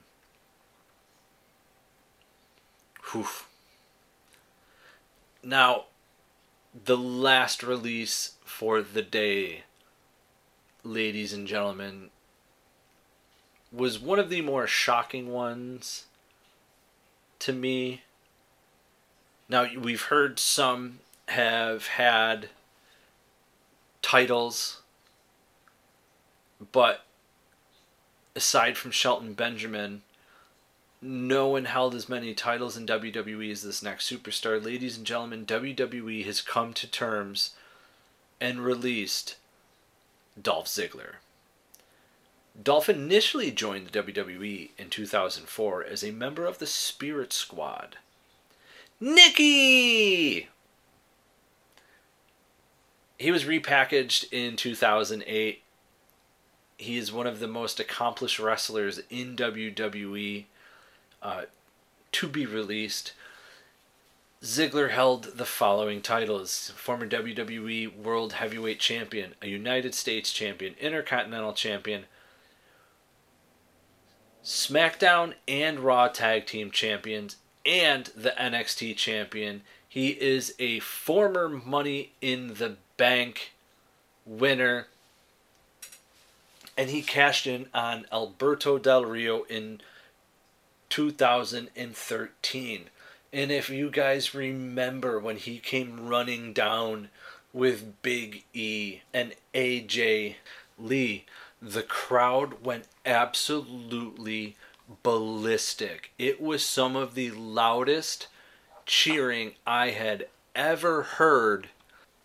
Whew. 3.12 3.28
Now, 5.44 5.86
the 6.86 6.98
last 6.98 7.64
release 7.64 8.34
for 8.44 8.82
the 8.82 9.02
day, 9.02 9.64
ladies 10.84 11.32
and 11.32 11.48
gentlemen, 11.48 12.10
was 13.72 14.00
one 14.00 14.20
of 14.20 14.30
the 14.30 14.42
more 14.42 14.68
shocking 14.68 15.32
ones 15.32 16.06
to 17.40 17.54
me. 17.54 18.04
Now, 19.48 19.68
we've 19.80 20.04
heard 20.04 20.40
some 20.40 21.00
have 21.30 21.88
had 21.88 22.50
titles, 24.02 24.82
but 26.72 27.06
aside 28.36 28.78
from 28.78 28.92
Shelton 28.92 29.34
Benjamin, 29.34 30.04
no 31.02 31.48
one 31.48 31.66
held 31.66 31.94
as 31.94 32.10
many 32.10 32.34
titles 32.34 32.76
in 32.76 32.86
WWE 32.86 33.52
as 33.52 33.64
this 33.64 33.84
next 33.84 34.10
superstar. 34.12 34.64
Ladies 34.64 34.98
and 34.98 35.06
gentlemen, 35.06 35.46
WWE 35.46 36.26
has 36.26 36.42
come 36.42 36.74
to 36.74 36.88
terms 36.88 37.52
and 38.42 38.60
released 38.60 39.38
Dolph 40.42 40.68
Ziggler. 40.68 41.16
Dolph 42.62 42.90
initially 42.90 43.52
joined 43.52 43.88
the 43.88 44.04
WWE 44.04 44.72
in 44.78 44.90
2004 44.90 45.84
as 45.84 46.04
a 46.04 46.12
member 46.12 46.46
of 46.46 46.58
the 46.58 46.66
Spirit 46.66 47.32
Squad. 47.32 47.98
Nikki! 49.00 50.50
He 53.20 53.32
was 53.32 53.44
repackaged 53.44 54.32
in 54.32 54.56
2008. 54.56 55.62
He 56.80 56.98
is 56.98 57.12
one 57.12 57.28
of 57.28 57.40
the 57.40 57.48
most 57.48 57.80
accomplished 57.80 58.40
wrestlers 58.40 59.00
in 59.10 59.36
WWE 59.36 60.46
uh, 61.22 61.44
to 62.14 62.28
be 62.28 62.46
released. 62.46 63.14
Ziggler 64.44 64.92
held 64.92 65.38
the 65.38 65.46
following 65.46 66.02
titles 66.02 66.72
former 66.76 67.08
WWE 67.08 67.96
World 67.98 68.34
Heavyweight 68.34 68.80
Champion, 68.80 69.34
a 69.42 69.48
United 69.48 69.96
States 69.96 70.32
Champion, 70.32 70.76
Intercontinental 70.80 71.54
Champion, 71.54 72.06
SmackDown 74.44 75.34
and 75.48 75.80
Raw 75.80 76.08
Tag 76.08 76.46
Team 76.46 76.72
Champions, 76.72 77.38
and 77.66 78.06
the 78.16 78.34
NXT 78.38 78.96
Champion. 78.96 79.64
He 79.90 80.10
is 80.10 80.54
a 80.60 80.80
former 80.80 81.50
Money 81.50 82.14
in 82.22 82.54
the 82.54 82.78
Bank 82.96 83.54
winner, 84.26 84.88
and 86.78 86.90
he 86.90 87.02
cashed 87.02 87.48
in 87.48 87.68
on 87.74 88.06
Alberto 88.12 88.78
Del 88.78 89.04
Rio 89.04 89.44
in 89.44 89.82
2013. 90.90 92.90
And 93.34 93.52
if 93.52 93.70
you 93.70 93.90
guys 93.90 94.34
remember 94.34 95.20
when 95.20 95.38
he 95.38 95.60
came 95.60 96.08
running 96.08 96.54
down 96.54 97.10
with 97.54 98.02
Big 98.02 98.46
E 98.54 99.00
and 99.14 99.34
AJ 99.54 100.36
Lee, 100.80 101.26
the 101.62 101.84
crowd 101.84 102.64
went 102.64 102.86
absolutely 103.06 104.56
ballistic. 105.04 106.12
It 106.18 106.42
was 106.42 106.64
some 106.64 106.96
of 106.96 107.16
the 107.16 107.32
loudest 107.32 108.28
cheering 108.86 109.54
I 109.66 109.90
had 109.90 110.28
ever 110.56 111.04
heard 111.04 111.70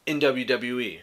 in 0.07 0.21
WWE. 0.21 1.01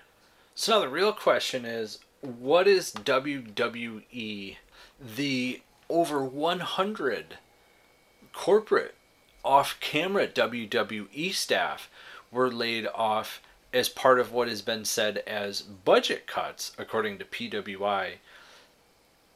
So 0.56 0.74
now 0.74 0.80
the 0.80 0.90
real 0.90 1.14
question 1.14 1.66
is 1.66 2.00
what 2.22 2.68
is 2.68 2.92
WWE? 2.92 4.58
The 5.02 5.62
over 5.90 6.24
100 6.24 7.38
corporate 8.34 8.96
off 9.44 9.80
camera 9.80 10.28
WWE 10.28 11.34
staff 11.34 11.90
were 12.32 12.50
laid 12.50 12.88
off 12.94 13.42
as 13.74 13.90
part 13.90 14.20
of 14.20 14.32
what 14.32 14.48
has 14.48 14.62
been 14.62 14.86
said 14.86 15.18
as 15.28 15.62
budget 15.62 16.28
cuts, 16.28 16.72
according 16.78 17.18
to 17.18 17.26
PWI. 17.26 18.16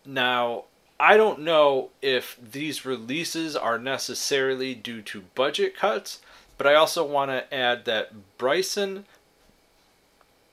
Now, 0.06 0.66
I 1.00 1.18
don't 1.18 1.42
know 1.42 1.90
if 2.02 2.38
these 2.42 2.86
releases 2.86 3.56
are 3.56 3.78
necessarily 3.78 4.74
due 4.74 5.02
to 5.04 5.22
budget 5.36 5.76
cuts, 5.76 6.20
but 6.58 6.68
I 6.68 6.76
also 6.76 7.06
want 7.06 7.32
to 7.32 7.54
add 7.54 7.86
that 7.86 8.38
Bryson 8.38 9.06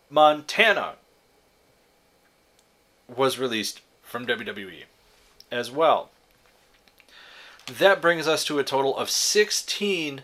Montana 0.08 0.94
was 3.08 3.38
released 3.38 3.80
from 4.02 4.26
WWE 4.26 4.84
as 5.50 5.70
well. 5.70 6.10
That 7.78 8.02
brings 8.02 8.26
us 8.26 8.42
to 8.44 8.58
a 8.58 8.64
total 8.64 8.96
of 8.96 9.10
16 9.10 10.22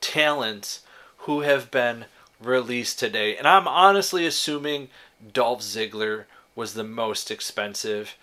talents 0.00 0.82
who 1.18 1.42
have 1.42 1.70
been 1.70 2.06
released 2.42 2.98
today. 2.98 3.36
And 3.36 3.46
I'm 3.46 3.68
honestly 3.68 4.26
assuming 4.26 4.88
Dolph 5.32 5.60
Ziggler 5.60 6.24
was 6.56 6.74
the 6.74 6.82
most 6.82 7.30
expensive 7.30 8.16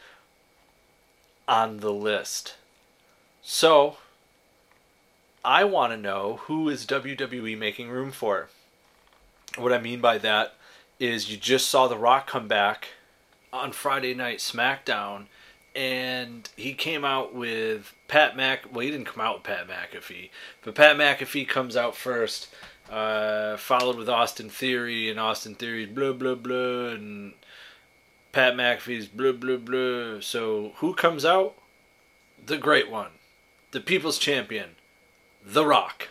on 1.47 1.77
the 1.77 1.93
list. 1.93 2.55
So, 3.41 3.97
I 5.45 5.63
want 5.63 5.93
to 5.93 5.97
know 5.97 6.41
who 6.43 6.67
is 6.67 6.85
WWE 6.85 7.57
making 7.57 7.89
room 7.89 8.11
for. 8.11 8.49
What 9.55 9.71
I 9.71 9.77
mean 9.77 10.01
by 10.01 10.17
that 10.17 10.55
is 10.99 11.31
you 11.31 11.37
just 11.37 11.69
saw 11.69 11.87
The 11.87 11.97
Rock 11.97 12.27
come 12.27 12.49
back 12.49 12.89
on 13.53 13.71
Friday 13.71 14.13
Night 14.13 14.39
SmackDown 14.39 15.27
and 15.77 16.49
he 16.57 16.73
came 16.73 17.05
out 17.05 17.35
with 17.35 17.93
Pat 18.07 18.35
Mac. 18.35 18.65
Well, 18.73 18.79
he 18.79 18.89
didn't 18.89 19.05
come 19.05 19.23
out 19.23 19.35
with 19.35 19.43
Pat 19.43 19.67
McAfee, 19.67 20.31
but 20.63 20.73
Pat 20.73 20.97
McAfee 20.97 21.47
comes 21.47 21.77
out 21.77 21.95
first, 21.95 22.47
uh, 22.89 23.57
followed 23.57 23.95
with 23.95 24.09
Austin 24.09 24.49
Theory, 24.49 25.07
and 25.07 25.19
Austin 25.19 25.53
Theory's 25.53 25.89
blah 25.89 26.13
blah 26.13 26.33
blah, 26.33 26.87
and 26.89 27.33
Pat 28.31 28.55
McAfee's 28.55 29.07
blah 29.07 29.33
blah 29.33 29.57
blah. 29.57 30.19
So 30.19 30.71
who 30.77 30.95
comes 30.95 31.23
out? 31.23 31.53
The 32.43 32.57
great 32.57 32.89
one, 32.89 33.11
the 33.69 33.79
People's 33.79 34.17
Champion, 34.17 34.71
The 35.45 35.65
Rock, 35.65 36.09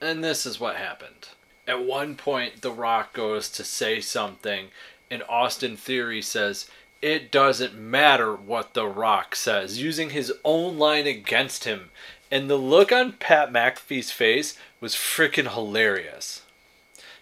and 0.00 0.24
this 0.24 0.44
is 0.44 0.58
what 0.58 0.74
happened. 0.74 1.28
At 1.68 1.84
one 1.84 2.16
point, 2.16 2.62
The 2.62 2.72
Rock 2.72 3.12
goes 3.12 3.48
to 3.50 3.62
say 3.62 4.00
something, 4.00 4.68
and 5.08 5.22
Austin 5.28 5.76
Theory 5.76 6.20
says 6.20 6.68
it 7.04 7.30
doesn't 7.30 7.74
matter 7.74 8.34
what 8.34 8.72
The 8.72 8.86
Rock 8.86 9.36
says, 9.36 9.78
using 9.78 10.08
his 10.08 10.32
own 10.42 10.78
line 10.78 11.06
against 11.06 11.64
him 11.64 11.90
And 12.30 12.48
the 12.48 12.56
look 12.56 12.92
on 12.92 13.12
Pat 13.12 13.52
McAfee's 13.52 14.10
face 14.10 14.56
was 14.80 14.94
freaking 14.94 15.52
hilarious. 15.52 16.40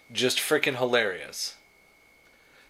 Just 0.09 0.37
freaking 0.37 0.77
hilarious. 0.77 1.55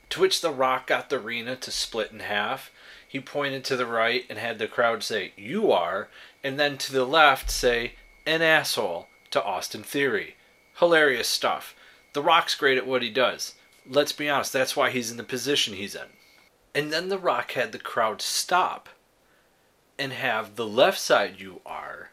To 0.10 0.22
which 0.22 0.42
The 0.42 0.50
Rock 0.50 0.88
got 0.88 1.12
the 1.12 1.20
arena 1.20 1.56
to 1.58 1.70
split 1.70 2.12
in 2.12 2.22
half. 2.22 2.72
He 3.08 3.20
pointed 3.20 3.64
to 3.66 3.76
the 3.76 3.86
right 3.86 4.26
and 4.28 4.40
had 4.40 4.58
the 4.58 4.68
crowd 4.68 5.04
say, 5.04 5.34
You 5.38 5.72
are, 5.72 6.10
and 6.44 6.60
then 6.60 6.80
to 6.80 6.92
the 6.92 7.06
left 7.06 7.52
say, 7.52 7.94
An 8.26 8.42
asshole 8.42 9.08
to 9.30 9.44
Austin 9.44 9.84
Theory. 9.84 10.36
Hilarious 10.80 11.28
stuff. 11.28 11.76
The 12.14 12.24
Rock's 12.24 12.56
great 12.56 12.80
at 12.80 12.88
what 12.88 13.04
he 13.04 13.12
does. 13.12 13.54
Let's 13.88 14.14
be 14.14 14.28
honest, 14.28 14.52
that's 14.52 14.76
why 14.76 14.90
he's 14.90 15.12
in 15.12 15.18
the 15.18 15.24
position 15.24 15.76
he's 15.76 15.94
in. 15.94 16.08
And 16.76 16.92
then 16.92 17.10
The 17.10 17.20
Rock 17.20 17.52
had 17.52 17.72
the 17.72 17.80
crowd 17.80 18.22
stop 18.22 18.90
and 20.00 20.12
have 20.12 20.56
the 20.56 20.66
left 20.66 21.00
side 21.00 21.40
you 21.40 21.62
are 21.66 22.10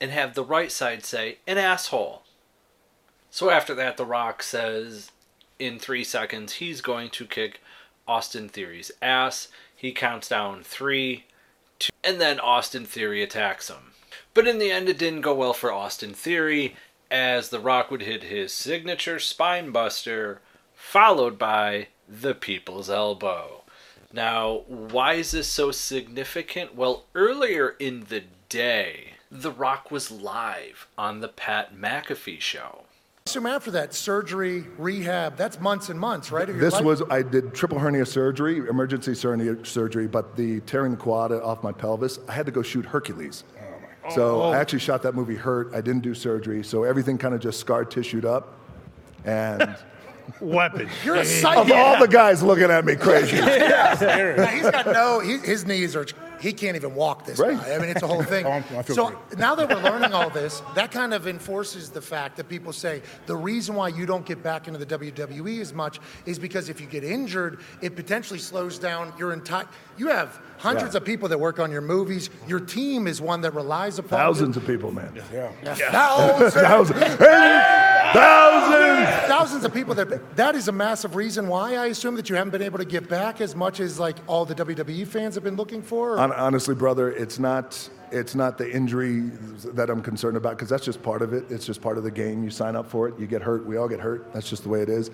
and 0.00 0.10
have 0.10 0.34
the 0.34 0.44
right 0.44 0.70
side 0.70 1.04
say 1.04 1.38
an 1.46 1.58
asshole. 1.58 2.22
So 3.30 3.50
after 3.50 3.74
that, 3.74 3.96
The 3.96 4.04
Rock 4.04 4.42
says 4.42 5.10
in 5.58 5.78
three 5.78 6.04
seconds 6.04 6.54
he's 6.54 6.80
going 6.80 7.10
to 7.10 7.26
kick 7.26 7.60
Austin 8.08 8.48
Theory's 8.48 8.90
ass. 9.00 9.48
He 9.74 9.92
counts 9.92 10.28
down 10.28 10.62
three, 10.62 11.24
two, 11.78 11.92
and 12.02 12.20
then 12.20 12.40
Austin 12.40 12.84
Theory 12.84 13.22
attacks 13.22 13.68
him. 13.68 13.92
But 14.34 14.46
in 14.46 14.58
the 14.58 14.70
end, 14.70 14.88
it 14.88 14.98
didn't 14.98 15.20
go 15.22 15.34
well 15.34 15.52
for 15.52 15.72
Austin 15.72 16.12
Theory 16.12 16.76
as 17.10 17.48
The 17.48 17.60
Rock 17.60 17.90
would 17.90 18.02
hit 18.02 18.24
his 18.24 18.52
signature 18.52 19.18
spine 19.18 19.70
buster, 19.70 20.40
followed 20.74 21.38
by 21.38 21.88
the 22.08 22.34
People's 22.34 22.90
Elbow. 22.90 23.62
Now, 24.12 24.64
why 24.66 25.14
is 25.14 25.30
this 25.30 25.46
so 25.48 25.70
significant? 25.70 26.74
Well, 26.74 27.04
earlier 27.14 27.76
in 27.78 28.06
the 28.08 28.24
day, 28.48 29.14
The 29.30 29.52
Rock 29.52 29.90
was 29.90 30.10
live 30.10 30.88
on 30.98 31.20
the 31.20 31.28
Pat 31.28 31.76
McAfee 31.76 32.40
show. 32.40 32.82
Assume 33.26 33.46
after 33.46 33.70
that 33.70 33.94
surgery, 33.94 34.64
rehab, 34.76 35.36
that's 35.36 35.60
months 35.60 35.88
and 35.90 36.00
months, 36.00 36.32
right? 36.32 36.48
This 36.48 36.74
life? 36.74 36.84
was 36.84 37.02
I 37.10 37.22
did 37.22 37.54
triple 37.54 37.78
hernia 37.78 38.04
surgery, 38.04 38.58
emergency 38.58 39.14
hernia 39.14 39.64
surgery, 39.64 40.08
but 40.08 40.36
the 40.36 40.60
tearing 40.60 40.90
the 40.90 40.96
quad 40.96 41.30
off 41.30 41.62
my 41.62 41.70
pelvis, 41.70 42.18
I 42.28 42.32
had 42.32 42.46
to 42.46 42.52
go 42.52 42.62
shoot 42.62 42.84
Hercules. 42.84 43.44
Oh 44.04 44.14
So 44.14 44.42
I 44.42 44.58
actually 44.58 44.80
shot 44.80 45.02
that 45.02 45.14
movie 45.14 45.36
Hurt. 45.36 45.72
I 45.72 45.80
didn't 45.80 46.02
do 46.02 46.14
surgery, 46.14 46.64
so 46.64 46.82
everything 46.82 47.18
kind 47.18 47.34
of 47.34 47.40
just 47.40 47.60
scar 47.60 47.84
tissued 47.84 48.24
up. 48.24 48.56
And 49.24 49.76
Weapon. 50.40 50.88
You're 51.04 51.16
a 51.16 51.20
of 51.20 51.26
psycho. 51.26 51.74
all 51.74 51.98
the 52.00 52.08
guys 52.08 52.42
looking 52.42 52.70
at 52.70 52.84
me 52.84 52.96
crazy, 52.96 53.36
Yeah, 53.70 54.46
he's 54.50 54.70
got 54.70 54.86
no, 54.86 55.20
he, 55.20 55.38
his 55.38 55.64
knees 55.66 55.94
are, 55.96 56.06
he 56.40 56.52
can't 56.52 56.74
even 56.76 56.94
walk 56.94 57.24
this 57.26 57.38
Right. 57.38 57.56
guy. 57.58 57.74
I 57.74 57.78
mean, 57.78 57.90
it's 57.90 58.02
a 58.02 58.06
whole 58.06 58.22
thing. 58.22 58.46
Oh, 58.50 58.52
I 58.78 58.82
feel 58.82 58.96
so 58.96 59.06
great. 59.10 59.38
now 59.38 59.54
that 59.54 59.68
we're 59.68 59.82
learning 59.82 60.12
all 60.12 60.30
this, 60.30 60.62
that 60.74 60.90
kind 60.90 61.12
of 61.14 61.26
enforces 61.26 61.90
the 61.90 62.00
fact 62.02 62.36
that 62.38 62.48
people 62.48 62.72
say 62.72 63.02
the 63.26 63.36
reason 63.36 63.74
why 63.74 63.88
you 63.88 64.06
don't 64.06 64.24
get 64.24 64.42
back 64.42 64.66
into 64.68 64.78
the 64.82 64.86
WWE 64.98 65.60
as 65.60 65.72
much 65.74 66.00
is 66.26 66.38
because 66.38 66.68
if 66.68 66.80
you 66.80 66.86
get 66.86 67.04
injured, 67.04 67.60
it 67.82 67.94
potentially 67.96 68.38
slows 68.38 68.78
down 68.78 69.12
your 69.18 69.32
entire, 69.32 69.66
you 69.98 70.08
have 70.08 70.40
hundreds 70.58 70.94
Yeah. 70.94 70.98
of 70.98 71.04
people 71.04 71.28
that 71.28 71.38
work 71.38 71.58
on 71.58 71.70
your 71.70 71.80
movies. 71.82 72.30
Your 72.48 72.60
team 72.60 73.06
is 73.06 73.20
one 73.20 73.40
that 73.42 73.54
relies 73.54 73.98
upon 73.98 74.18
thousands 74.18 74.56
of 74.56 74.66
people, 74.66 74.90
man, 74.92 75.12
Thousands. 75.30 76.54
thousands, 76.54 77.16
thousands. 78.12 79.26
thousands 79.28 79.64
of 79.64 79.72
people 79.72 79.94
that 79.94 80.36
that 80.36 80.54
is 80.54 80.68
a 80.68 80.72
massive 80.72 81.14
reason 81.16 81.48
why 81.48 81.76
I 81.76 81.86
assume 81.86 82.14
that 82.16 82.28
you 82.28 82.36
haven't 82.36 82.50
been 82.50 82.62
able 82.62 82.78
to 82.78 82.84
get 82.84 83.08
back 83.08 83.40
as 83.40 83.54
much 83.54 83.80
as 83.80 83.98
like 83.98 84.16
all 84.26 84.44
the 84.44 84.54
WWE 84.54 85.06
fans 85.06 85.34
have 85.34 85.44
been 85.44 85.56
looking 85.56 85.82
for. 85.82 86.14
or- 86.14 86.18
Hon- 86.18 86.32
Honestly, 86.32 86.74
brother, 86.74 87.10
it's 87.10 87.38
not 87.38 87.88
it's 88.12 88.34
not 88.34 88.58
the 88.58 88.68
injury 88.70 89.20
that 89.74 89.88
I'm 89.88 90.02
concerned 90.02 90.36
about 90.36 90.56
because 90.56 90.68
that's 90.68 90.84
just 90.84 91.02
part 91.02 91.22
of 91.22 91.32
it. 91.32 91.44
It's 91.50 91.64
just 91.64 91.80
part 91.80 91.96
of 91.96 92.04
the 92.04 92.10
game. 92.10 92.42
You 92.42 92.50
sign 92.50 92.74
up 92.76 92.88
for 92.90 93.08
it, 93.08 93.18
you 93.18 93.26
get 93.26 93.40
hurt. 93.42 93.64
We 93.66 93.76
all 93.76 93.88
get 93.88 94.00
hurt. 94.00 94.32
That's 94.32 94.48
just 94.50 94.62
the 94.64 94.68
way 94.68 94.82
it 94.82 94.88
is. 94.88 95.10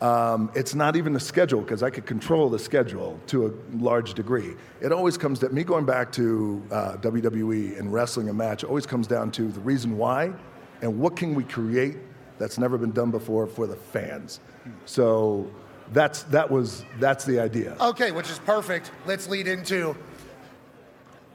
Um, 0.00 0.50
it's 0.54 0.74
not 0.74 0.96
even 0.96 1.12
the 1.12 1.20
schedule 1.20 1.60
because 1.60 1.82
I 1.82 1.90
could 1.90 2.06
control 2.06 2.48
the 2.48 2.58
schedule 2.58 3.20
to 3.26 3.46
a 3.48 3.76
large 3.76 4.14
degree. 4.14 4.54
It 4.80 4.92
always 4.92 5.18
comes 5.18 5.38
to 5.40 5.50
me 5.50 5.62
going 5.62 5.84
back 5.84 6.10
to 6.12 6.62
uh, 6.70 6.96
WWE 6.98 7.78
and 7.78 7.92
wrestling 7.92 8.30
a 8.30 8.32
match. 8.32 8.64
Always 8.64 8.86
comes 8.86 9.06
down 9.06 9.30
to 9.32 9.48
the 9.48 9.60
reason 9.60 9.98
why 9.98 10.32
and 10.80 10.98
what 10.98 11.16
can 11.16 11.34
we 11.34 11.44
create 11.44 11.98
that's 12.40 12.58
never 12.58 12.76
been 12.78 12.90
done 12.90 13.12
before 13.12 13.46
for 13.46 13.68
the 13.68 13.76
fans. 13.76 14.40
So 14.86 15.48
that's 15.92 16.22
that 16.24 16.50
was 16.50 16.84
that's 16.98 17.24
the 17.24 17.38
idea. 17.38 17.76
Okay, 17.80 18.10
which 18.10 18.30
is 18.30 18.38
perfect. 18.40 18.90
Let's 19.06 19.28
lead 19.28 19.46
into 19.46 19.94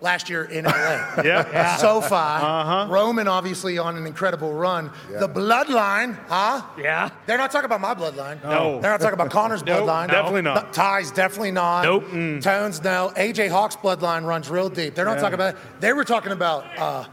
last 0.01 0.29
year 0.29 0.45
in 0.45 0.65
LA. 0.65 0.71
Yeah. 1.23 1.77
SoFi. 1.77 2.13
Uh-huh. 2.13 2.87
Roman 2.89 3.27
obviously 3.27 3.77
on 3.77 3.95
an 3.97 4.05
incredible 4.05 4.53
run. 4.53 4.91
The 5.09 5.29
bloodline, 5.29 6.17
huh? 6.27 6.63
Yeah. 6.77 7.09
They're 7.27 7.37
not 7.37 7.51
talking 7.51 7.65
about 7.65 7.81
my 7.81 7.93
bloodline. 7.93 8.43
No. 8.43 8.81
They're 8.81 8.91
not 8.91 8.99
talking 8.99 9.13
about 9.13 9.29
Connor's 9.31 9.63
Nope, 9.65 9.83
bloodline. 9.87 10.09
definitely 10.09 10.41
not. 10.41 10.65
No, 10.65 10.71
Ty's 10.71 11.11
definitely 11.11 11.51
not. 11.51 11.83
Nope. 11.83 12.03
Mm. 12.05 12.41
Tones, 12.41 12.83
no. 12.83 13.13
AJ 13.15 13.49
Hawk's 13.49 13.75
bloodline 13.77 14.25
runs 14.25 14.49
real 14.49 14.69
deep. 14.69 14.95
They're 14.95 15.05
not 15.05 15.19
talking 15.19 15.35
about 15.35 15.55
They 15.79 15.93
were 15.93 16.03
talking 16.03 16.31
about 16.33 16.65
uh, 16.77 17.05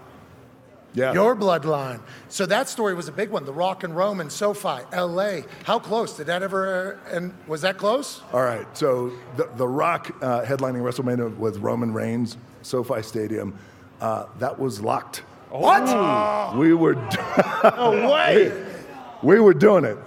Yeah. 0.94 1.12
your 1.14 1.34
bloodline. 1.34 2.00
So 2.28 2.44
that 2.46 2.68
story 2.68 2.94
was 2.94 3.08
a 3.08 3.12
big 3.12 3.30
one. 3.30 3.44
The 3.44 3.52
Rock 3.52 3.82
and 3.82 3.96
Roman, 3.96 4.28
SoFi, 4.28 4.82
LA. 4.94 5.40
How 5.64 5.78
close? 5.78 6.16
Did 6.16 6.26
that 6.26 6.42
ever, 6.42 7.00
and 7.10 7.32
was 7.46 7.62
that 7.62 7.78
close? 7.78 8.20
All 8.32 8.42
right, 8.42 8.66
so 8.76 9.12
the, 9.36 9.48
the 9.56 9.66
Rock 9.66 10.14
uh, 10.22 10.42
headlining 10.42 10.82
WrestleMania 10.82 11.36
with 11.36 11.58
Roman 11.58 11.92
Reigns, 11.92 12.36
SoFi 12.62 13.02
Stadium, 13.02 13.58
uh, 14.00 14.26
that 14.38 14.58
was 14.58 14.80
locked. 14.80 15.22
What? 15.50 16.56
We 16.56 16.72
were, 16.74 16.94
No 16.94 18.10
way. 18.10 18.64
we 19.22 19.38
were 19.38 19.54
doing 19.54 19.84
it. 19.84 19.98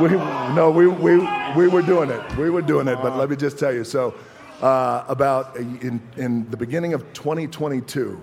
We 0.00 0.08
no, 0.08 0.70
we, 0.74 0.86
we 0.86 1.18
we 1.56 1.68
were 1.68 1.82
doing 1.82 2.10
it. 2.10 2.36
We 2.36 2.50
were 2.50 2.62
doing 2.62 2.88
it. 2.88 2.96
But 3.00 3.16
let 3.16 3.30
me 3.30 3.36
just 3.36 3.58
tell 3.58 3.72
you. 3.72 3.84
So, 3.84 4.14
uh, 4.60 5.04
about 5.08 5.56
in 5.56 6.00
in 6.16 6.50
the 6.50 6.56
beginning 6.56 6.94
of 6.94 7.10
2022. 7.12 8.20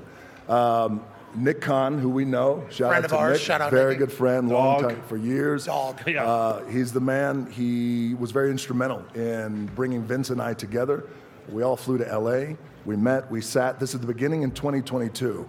Um, 0.49 1.01
Nick 1.35 1.61
Khan, 1.61 1.97
who 1.97 2.09
we 2.09 2.25
know, 2.25 2.65
shout 2.69 2.89
Friend 2.89 2.93
out 2.93 3.05
of 3.05 3.11
to 3.11 3.17
ours, 3.17 3.33
Nick, 3.33 3.41
shout 3.41 3.61
out 3.61 3.71
very 3.71 3.95
good 3.95 4.11
friend, 4.11 4.49
long 4.49 4.81
time 4.81 5.01
for 5.03 5.17
years. 5.17 5.65
Dog. 5.65 6.01
Yeah. 6.07 6.25
Uh, 6.25 6.65
he's 6.65 6.91
the 6.91 6.99
man. 6.99 7.49
He 7.51 8.15
was 8.15 8.31
very 8.31 8.51
instrumental 8.51 9.05
in 9.15 9.67
bringing 9.67 10.03
Vince 10.03 10.29
and 10.29 10.41
I 10.41 10.53
together. 10.53 11.05
We 11.49 11.63
all 11.63 11.75
flew 11.77 11.97
to 11.97 12.19
LA. 12.19 12.55
We 12.85 12.95
met. 12.95 13.29
We 13.31 13.41
sat. 13.41 13.79
This 13.79 13.93
is 13.93 14.01
the 14.01 14.07
beginning 14.07 14.41
in 14.41 14.51
2022, 14.51 15.47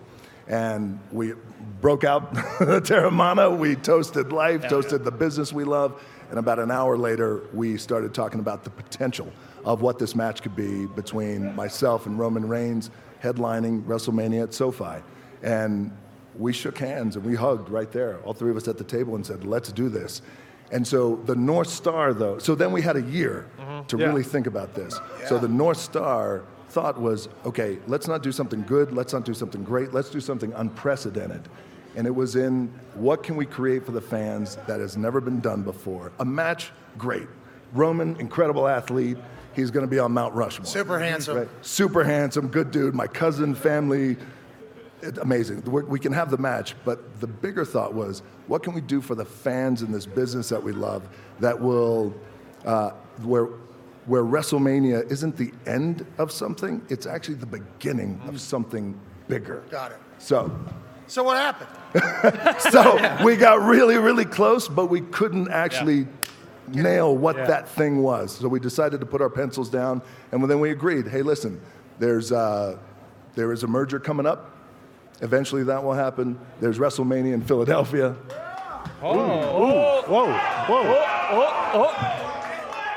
and 0.48 0.98
we 1.10 1.34
broke 1.80 2.04
out 2.04 2.32
the 2.34 2.80
Teremana. 2.80 3.56
We 3.56 3.76
toasted 3.76 4.32
life, 4.32 4.68
toasted 4.68 5.04
the 5.04 5.10
business 5.10 5.52
we 5.52 5.64
love, 5.64 6.02
and 6.30 6.38
about 6.38 6.58
an 6.58 6.70
hour 6.70 6.96
later, 6.96 7.42
we 7.52 7.76
started 7.76 8.14
talking 8.14 8.40
about 8.40 8.64
the 8.64 8.70
potential 8.70 9.32
of 9.64 9.82
what 9.82 9.98
this 9.98 10.14
match 10.14 10.42
could 10.42 10.56
be 10.56 10.86
between 10.86 11.54
myself 11.54 12.06
and 12.06 12.18
Roman 12.18 12.48
Reigns 12.48 12.90
headlining 13.22 13.84
WrestleMania 13.84 14.42
at 14.42 14.54
SoFi, 14.54 15.02
and 15.42 15.90
we 16.38 16.52
shook 16.52 16.78
hands 16.78 17.16
and 17.16 17.24
we 17.24 17.34
hugged 17.34 17.68
right 17.68 17.90
there, 17.92 18.18
all 18.24 18.32
three 18.32 18.50
of 18.50 18.56
us 18.56 18.68
at 18.68 18.78
the 18.78 18.84
table, 18.84 19.14
and 19.16 19.24
said, 19.26 19.44
"Let's 19.44 19.72
do 19.72 19.88
this." 19.88 20.22
And 20.70 20.86
so 20.86 21.16
the 21.26 21.36
North 21.36 21.68
Star, 21.68 22.14
though, 22.14 22.38
so 22.38 22.54
then 22.54 22.72
we 22.72 22.80
had 22.80 22.96
a 22.96 23.02
year 23.02 23.46
mm-hmm. 23.58 23.86
to 23.88 23.98
Yeah. 23.98 24.06
really 24.06 24.22
think 24.22 24.46
about 24.46 24.74
this. 24.74 24.98
So 25.28 25.38
the 25.38 25.48
North 25.48 25.76
Star 25.76 26.44
thought 26.70 26.98
was, 26.98 27.28
okay, 27.44 27.78
let's 27.86 28.08
not 28.08 28.22
do 28.22 28.32
something 28.32 28.64
good, 28.66 28.90
let's 28.92 29.12
not 29.12 29.26
do 29.26 29.34
something 29.34 29.62
great, 29.62 29.92
let's 29.92 30.08
do 30.08 30.20
something 30.20 30.50
unprecedented. 30.54 31.42
And 31.94 32.06
it 32.06 32.14
was 32.14 32.36
in 32.36 32.72
what 32.94 33.22
can 33.22 33.36
we 33.36 33.44
create 33.44 33.84
for 33.84 33.92
the 33.92 34.00
fans 34.00 34.56
that 34.66 34.80
has 34.80 34.96
never 34.96 35.20
been 35.20 35.40
done 35.40 35.62
before? 35.62 36.10
A 36.20 36.24
match, 36.24 36.72
great. 36.96 37.28
Roman, 37.74 38.16
incredible 38.16 38.66
athlete. 38.66 39.18
He's 39.54 39.70
going 39.70 39.84
to 39.84 39.90
be 39.90 39.98
on 39.98 40.12
Mount 40.12 40.34
Rushmore. 40.34 40.64
Super 40.64 40.98
handsome. 40.98 41.36
Right. 41.36 41.48
Super 41.60 42.02
handsome, 42.02 42.48
good 42.48 42.70
dude. 42.70 42.94
My 42.94 43.06
cousin, 43.06 43.54
family, 43.54 44.16
it- 45.02 45.18
amazing. 45.18 45.62
We 45.62 45.82
we 45.82 45.98
can 45.98 46.12
have 46.12 46.30
the 46.30 46.38
match, 46.38 46.74
but 46.84 47.20
the 47.20 47.26
bigger 47.26 47.64
thought 47.64 47.92
was, 47.94 48.22
what 48.46 48.62
can 48.62 48.72
we 48.74 48.80
do 48.80 49.00
for 49.00 49.14
the 49.14 49.24
fans 49.24 49.82
in 49.82 49.92
this 49.92 50.06
business 50.06 50.48
that 50.48 50.62
we 50.62 50.72
love 50.72 51.08
that 51.40 51.60
will, 51.60 52.14
uh, 52.64 52.90
where, 53.22 53.46
where 54.06 54.22
WrestleMania 54.22 55.10
isn't 55.10 55.36
the 55.36 55.52
end 55.66 56.06
of 56.18 56.30
something, 56.32 56.80
it's 56.88 57.06
actually 57.06 57.34
the 57.34 57.46
beginning 57.46 58.20
of 58.26 58.40
something 58.40 58.98
bigger. 59.28 59.62
Got 59.70 59.92
it. 59.92 59.98
So, 60.18 60.50
So 61.06 61.22
what 61.24 61.36
happened? 61.36 62.60
so 62.72 63.24
we 63.24 63.36
got 63.36 63.60
really, 63.62 63.96
really 63.98 64.24
close, 64.24 64.66
but 64.68 64.86
we 64.86 65.00
couldn't 65.02 65.50
actually 65.50 66.06
nail 66.68 67.16
what 67.16 67.36
that 67.36 67.68
thing 67.68 68.02
was. 68.02 68.36
So 68.36 68.48
we 68.48 68.60
decided 68.60 69.00
to 69.00 69.06
put 69.06 69.20
our 69.20 69.28
pencils 69.30 69.68
down, 69.68 70.00
and 70.30 70.42
then 70.48 70.58
we 70.60 70.70
agreed. 70.70 71.06
Hey, 71.08 71.22
listen, 71.22 71.60
there's 71.98 72.32
uh, 72.32 72.78
there 73.34 73.52
is 73.52 73.62
a 73.62 73.66
merger 73.66 73.98
coming 74.00 74.26
up. 74.26 74.51
Eventually, 75.22 75.62
that 75.64 75.82
will 75.82 75.94
happen. 75.94 76.38
There's 76.60 76.78
WrestleMania 76.78 77.32
in 77.32 77.42
Philadelphia. 77.42 78.16
Oh. 79.00 80.02
Whoa. 80.02 80.32
Whoa. 80.32 81.02
Oh, 81.74 81.88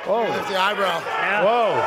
oh, 0.07 0.21
Lift 0.21 0.49
the 0.49 0.57
eyebrow. 0.57 0.99
Whoa. 1.45 1.81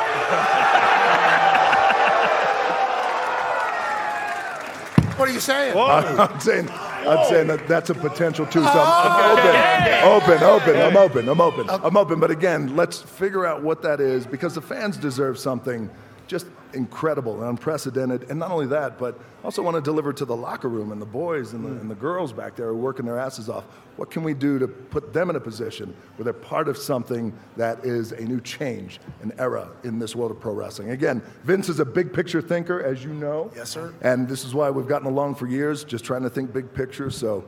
What 5.19 5.29
are 5.29 5.33
you 5.33 5.41
saying? 5.41 5.77
I'm 5.77 6.39
saying, 6.39 6.71
I'm 6.71 7.29
saying 7.29 7.49
that 7.49 7.67
that's 7.67 7.91
a 7.91 7.95
potential 7.95 8.47
too. 8.47 8.63
So 8.63 8.71
I'm 8.73 10.05
open, 10.05 10.35
open, 10.45 10.45
open. 10.45 10.77
I'm 10.81 10.97
open. 10.97 11.29
I'm 11.29 11.41
open. 11.41 11.69
I'm 11.69 11.97
open. 11.97 12.21
But 12.21 12.31
again, 12.31 12.77
let's 12.77 13.01
figure 13.01 13.45
out 13.45 13.61
what 13.65 13.83
that 13.83 14.01
is 14.01 14.25
because 14.25 14.55
the 14.55 14.63
fans 14.63 14.97
deserve 14.97 15.37
something 15.37 15.91
just 16.29 16.47
incredible 16.75 17.41
and 17.41 17.51
unprecedented. 17.51 18.31
And 18.31 18.39
not 18.39 18.51
only 18.51 18.67
that, 18.67 18.99
but 18.99 19.19
also 19.43 19.63
want 19.63 19.77
to 19.77 19.81
deliver 19.81 20.13
to 20.13 20.25
the 20.25 20.37
locker 20.37 20.69
room 20.69 20.93
and 20.93 21.01
the 21.01 21.07
boys 21.07 21.55
and 21.55 21.65
the, 21.65 21.71
mm. 21.71 21.81
and 21.81 21.91
the 21.91 21.95
girls 21.95 22.33
back 22.33 22.55
there 22.55 22.67
who 22.67 22.73
are 22.73 22.77
working 22.77 23.07
their 23.07 23.19
asses 23.19 23.49
off. 23.49 23.65
What 23.97 24.11
can 24.11 24.23
we 24.23 24.35
do 24.35 24.59
to 24.59 24.69
put 24.69 25.13
them 25.13 25.31
in 25.31 25.37
a 25.37 25.41
position 25.41 25.95
where 26.17 26.25
they're 26.25 26.33
part 26.33 26.69
of 26.69 26.77
something 26.77 27.33
that 27.57 27.85
is 27.85 28.13
a 28.13 28.21
new 28.21 28.41
change, 28.41 29.01
an 29.23 29.33
era 29.39 29.71
in 29.83 29.99
this 29.99 30.15
world 30.15 30.31
of 30.31 30.39
pro 30.39 30.53
wrestling? 30.53 30.91
Again, 30.91 31.23
Vince 31.43 31.69
is 31.69 31.81
a 31.81 31.85
big 31.85 32.13
picture 32.13 32.41
thinker, 32.41 32.81
as 32.83 33.03
you 33.03 33.13
know. 33.13 33.51
Yes, 33.57 33.71
sir. 33.71 33.93
And 34.03 34.29
this 34.29 34.45
is 34.45 34.55
why 34.55 34.71
we've 34.71 34.87
gotten 34.87 35.09
along 35.09 35.35
for 35.35 35.49
years, 35.49 35.83
just 35.83 36.05
trying 36.05 36.23
to 36.23 36.31
think 36.31 36.53
big 36.53 36.73
picture. 36.73 37.11
So, 37.11 37.45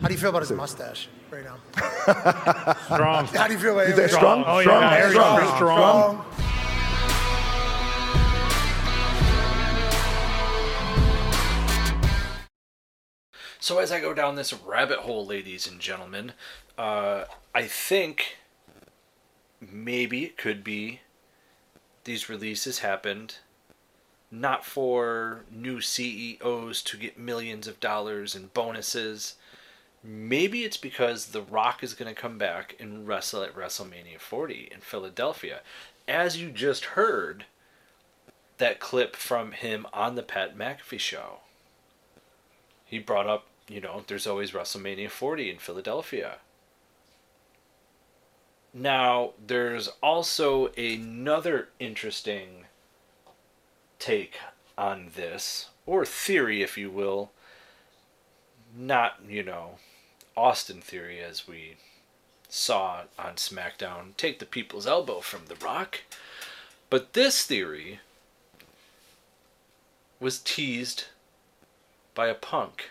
How 0.00 0.08
do 0.08 0.14
you 0.14 0.20
feel 0.20 0.30
about 0.30 0.42
his 0.42 0.52
mustache 0.52 1.08
right 1.30 1.44
now? 1.44 1.56
Strong. 2.84 3.26
How 3.26 3.46
do 3.46 3.54
you 3.54 3.58
feel 3.58 3.72
about 3.72 3.88
you 3.88 3.96
think 3.96 4.10
strong? 4.10 4.44
Oh, 4.46 4.58
yeah, 4.58 4.64
strong, 4.64 4.90
very 4.90 5.10
strong, 5.10 5.56
strong. 5.56 6.49
So 13.62 13.78
as 13.78 13.92
I 13.92 14.00
go 14.00 14.14
down 14.14 14.36
this 14.36 14.54
rabbit 14.54 15.00
hole, 15.00 15.26
ladies 15.26 15.66
and 15.66 15.80
gentlemen, 15.80 16.32
uh, 16.78 17.24
I 17.54 17.64
think 17.64 18.38
maybe 19.60 20.24
it 20.24 20.38
could 20.38 20.64
be 20.64 21.00
these 22.04 22.30
releases 22.30 22.78
happened 22.78 23.36
not 24.30 24.64
for 24.64 25.44
new 25.50 25.82
CEOs 25.82 26.82
to 26.82 26.96
get 26.96 27.18
millions 27.18 27.66
of 27.66 27.80
dollars 27.80 28.34
in 28.34 28.46
bonuses. 28.54 29.34
Maybe 30.02 30.64
it's 30.64 30.78
because 30.78 31.26
The 31.26 31.42
Rock 31.42 31.82
is 31.82 31.92
going 31.92 32.12
to 32.12 32.18
come 32.18 32.38
back 32.38 32.76
and 32.80 33.06
wrestle 33.06 33.42
at 33.42 33.54
WrestleMania 33.54 34.20
40 34.20 34.70
in 34.72 34.80
Philadelphia. 34.80 35.60
As 36.08 36.40
you 36.40 36.50
just 36.50 36.86
heard 36.86 37.44
that 38.56 38.80
clip 38.80 39.16
from 39.16 39.52
him 39.52 39.86
on 39.92 40.14
the 40.14 40.22
Pat 40.22 40.56
McAfee 40.56 40.98
show 40.98 41.40
he 42.90 42.98
brought 42.98 43.28
up, 43.28 43.46
you 43.70 43.80
know, 43.80 44.02
there's 44.08 44.26
always 44.26 44.50
WrestleMania 44.50 45.08
40 45.08 45.48
in 45.48 45.58
Philadelphia. 45.58 46.38
Now, 48.74 49.30
there's 49.44 49.88
also 50.02 50.72
another 50.76 51.68
interesting 51.78 52.64
take 54.00 54.38
on 54.76 55.10
this, 55.14 55.68
or 55.86 56.04
theory, 56.04 56.62
if 56.62 56.76
you 56.76 56.90
will. 56.90 57.30
Not, 58.76 59.20
you 59.28 59.44
know, 59.44 59.76
Austin 60.36 60.80
theory 60.80 61.20
as 61.20 61.46
we 61.46 61.76
saw 62.48 63.02
on 63.16 63.34
SmackDown 63.34 64.16
take 64.16 64.40
the 64.40 64.46
people's 64.46 64.86
elbow 64.86 65.20
from 65.20 65.46
The 65.46 65.54
Rock. 65.54 66.00
But 66.88 67.12
this 67.12 67.46
theory 67.46 68.00
was 70.18 70.40
teased 70.40 71.04
by 72.16 72.26
a 72.26 72.34
punk. 72.34 72.90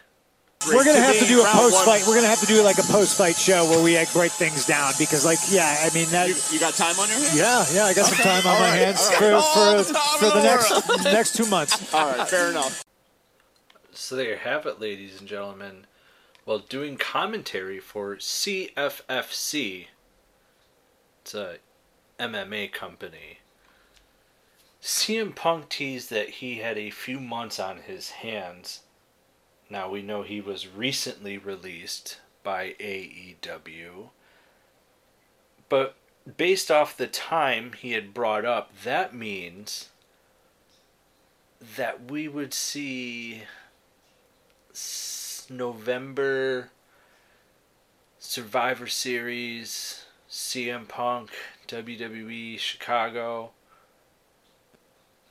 We're 0.68 0.84
gonna 0.84 1.00
have 1.00 1.18
to 1.20 1.26
do 1.26 1.42
a 1.42 1.46
post 1.46 1.86
fight. 1.86 2.04
We're 2.06 2.16
gonna 2.16 2.28
have 2.28 2.42
to 2.42 2.46
do 2.46 2.62
like 2.62 2.78
a 2.80 2.84
post 2.84 3.18
fight 3.18 3.38
show 3.38 3.64
where 3.70 3.82
we 3.82 3.98
like, 3.98 4.12
break 4.12 4.32
things 4.32 4.66
down 4.66 4.92
because, 5.00 5.24
like, 5.24 5.40
yeah, 5.50 5.78
I 5.80 5.94
mean 5.94 6.10
that. 6.10 6.28
You, 6.28 6.36
you 6.52 6.60
got 6.60 6.74
time 6.74 7.00
on 7.00 7.08
your 7.08 7.18
hands? 7.18 7.38
yeah, 7.38 7.66
yeah, 7.74 7.86
I 7.86 7.94
got 7.94 8.06
some 8.06 8.18
time 8.18 8.46
on 8.46 8.54
all 8.54 8.60
my 8.60 8.70
right, 8.70 8.78
hands 8.78 9.00
all 9.00 9.14
for, 9.14 9.32
right. 9.32 9.86
For, 9.86 9.94
top 9.94 10.20
for 10.20 10.26
the 10.26 10.32
the 10.34 10.44
next 10.44 11.04
next 11.06 11.36
two 11.38 11.46
months. 11.48 11.94
All 11.94 12.12
right, 12.12 12.28
fair 12.28 12.50
enough. 12.50 12.84
So 13.92 14.16
there 14.18 14.32
you 14.32 14.36
have 14.36 14.66
it, 14.66 14.82
ladies 14.82 15.20
and 15.20 15.30
gentlemen. 15.30 15.86
While 16.44 16.60
doing 16.60 16.98
commentary 16.98 17.80
for 17.80 18.18
CFFC, 18.18 19.88
it's 21.22 21.34
a 21.34 21.58
MMA 22.20 22.72
company. 22.74 23.40
CM 24.82 25.34
Punk 25.36 25.70
teased 25.70 26.10
that 26.10 26.30
he 26.30 26.56
had 26.56 26.78
a 26.78 26.90
few 26.90 27.20
months 27.20 27.60
on 27.60 27.78
his 27.78 28.10
hands. 28.10 28.82
Now 29.70 29.90
we 29.90 30.02
know 30.02 30.24
he 30.24 30.42
was 30.42 30.68
recently 30.68 31.38
released 31.38 32.20
by 32.44 32.76
AEW. 32.80 34.10
But 35.70 35.96
based 36.38 36.72
off 36.72 36.98
the 36.98 37.08
time 37.08 37.74
he 37.74 37.92
had 37.92 38.14
brought 38.14 38.46
up, 38.46 38.72
that 38.84 39.14
means 39.14 39.90
that 41.76 42.10
we 42.10 42.28
would 42.28 42.54
see 42.54 43.44
November 45.50 46.70
Survivor 48.18 48.88
Series, 48.88 50.06
CM 50.30 50.88
Punk, 50.88 51.32
WWE, 51.68 52.58
Chicago. 52.60 53.52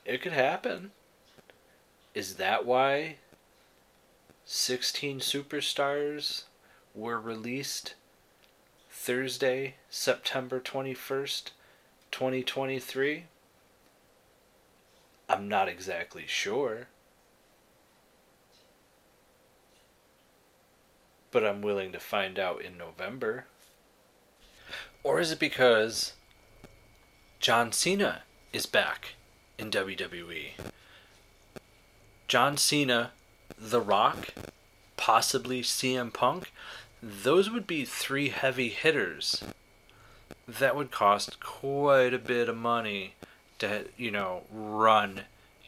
It 0.05 0.21
could 0.21 0.33
happen. 0.33 0.91
Is 2.13 2.35
that 2.35 2.65
why 2.65 3.17
16 4.51 5.19
superstars 5.19 6.45
were 6.95 7.19
released 7.19 7.93
Thursday, 8.89 9.75
September 9.91 10.59
21st, 10.59 11.51
2023? 12.09 13.25
I'm 15.29 15.47
not 15.47 15.69
exactly 15.69 16.23
sure. 16.25 16.87
But 21.29 21.45
I'm 21.45 21.61
willing 21.61 21.91
to 21.91 21.99
find 21.99 22.39
out 22.39 22.63
in 22.63 22.75
November. 22.75 23.45
Or 25.03 25.19
is 25.19 25.31
it 25.31 25.39
because 25.39 26.13
John 27.39 27.71
Cena 27.71 28.23
is 28.51 28.65
back 28.65 29.09
in 29.59 29.69
WWE? 29.69 30.53
John 32.27 32.57
Cena, 32.57 33.11
The 33.57 33.81
Rock, 33.81 34.29
possibly 34.97 35.61
CM 35.61 36.13
Punk, 36.13 36.51
those 37.01 37.49
would 37.49 37.65
be 37.65 37.85
three 37.85 38.29
heavy 38.29 38.69
hitters. 38.69 39.43
That 40.47 40.75
would 40.75 40.91
cost 40.91 41.39
quite 41.39 42.13
a 42.13 42.19
bit 42.19 42.49
of 42.49 42.57
money 42.57 43.15
to, 43.59 43.85
you 43.97 44.11
know, 44.11 44.43
run 44.51 45.21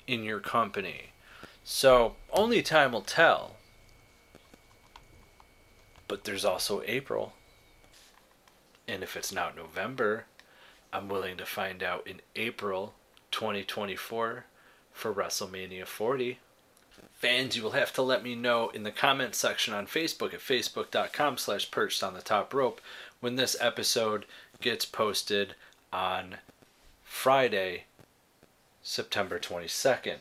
in 0.07 0.23
your 0.23 0.39
company. 0.39 1.11
So, 1.63 2.15
only 2.33 2.61
time 2.61 2.91
will 2.91 3.01
tell. 3.01 3.55
But 6.07 6.23
there's 6.23 6.43
also 6.43 6.81
April. 6.85 7.33
And 8.87 9.03
if 9.03 9.15
it's 9.15 9.31
not 9.31 9.55
November, 9.55 10.25
I'm 10.91 11.07
willing 11.07 11.37
to 11.37 11.45
find 11.45 11.81
out 11.81 12.05
in 12.05 12.19
April 12.35 12.95
2024 13.31 14.45
for 14.91 15.13
WrestleMania 15.13 15.85
40. 15.85 16.39
Fans, 17.21 17.55
you 17.55 17.61
will 17.61 17.71
have 17.71 17.93
to 17.93 18.01
let 18.01 18.23
me 18.23 18.33
know 18.33 18.69
in 18.69 18.81
the 18.81 18.89
comment 18.89 19.35
section 19.35 19.75
on 19.75 19.85
Facebook 19.85 20.33
at 20.33 20.39
facebook.com 20.39 21.37
slash 21.37 21.69
perched 21.69 22.01
on 22.01 22.15
the 22.15 22.21
top 22.21 22.51
rope 22.51 22.81
when 23.19 23.35
this 23.35 23.55
episode 23.59 24.25
gets 24.59 24.85
posted 24.85 25.53
on 25.93 26.37
Friday, 27.03 27.83
September 28.81 29.37
22nd. 29.37 30.15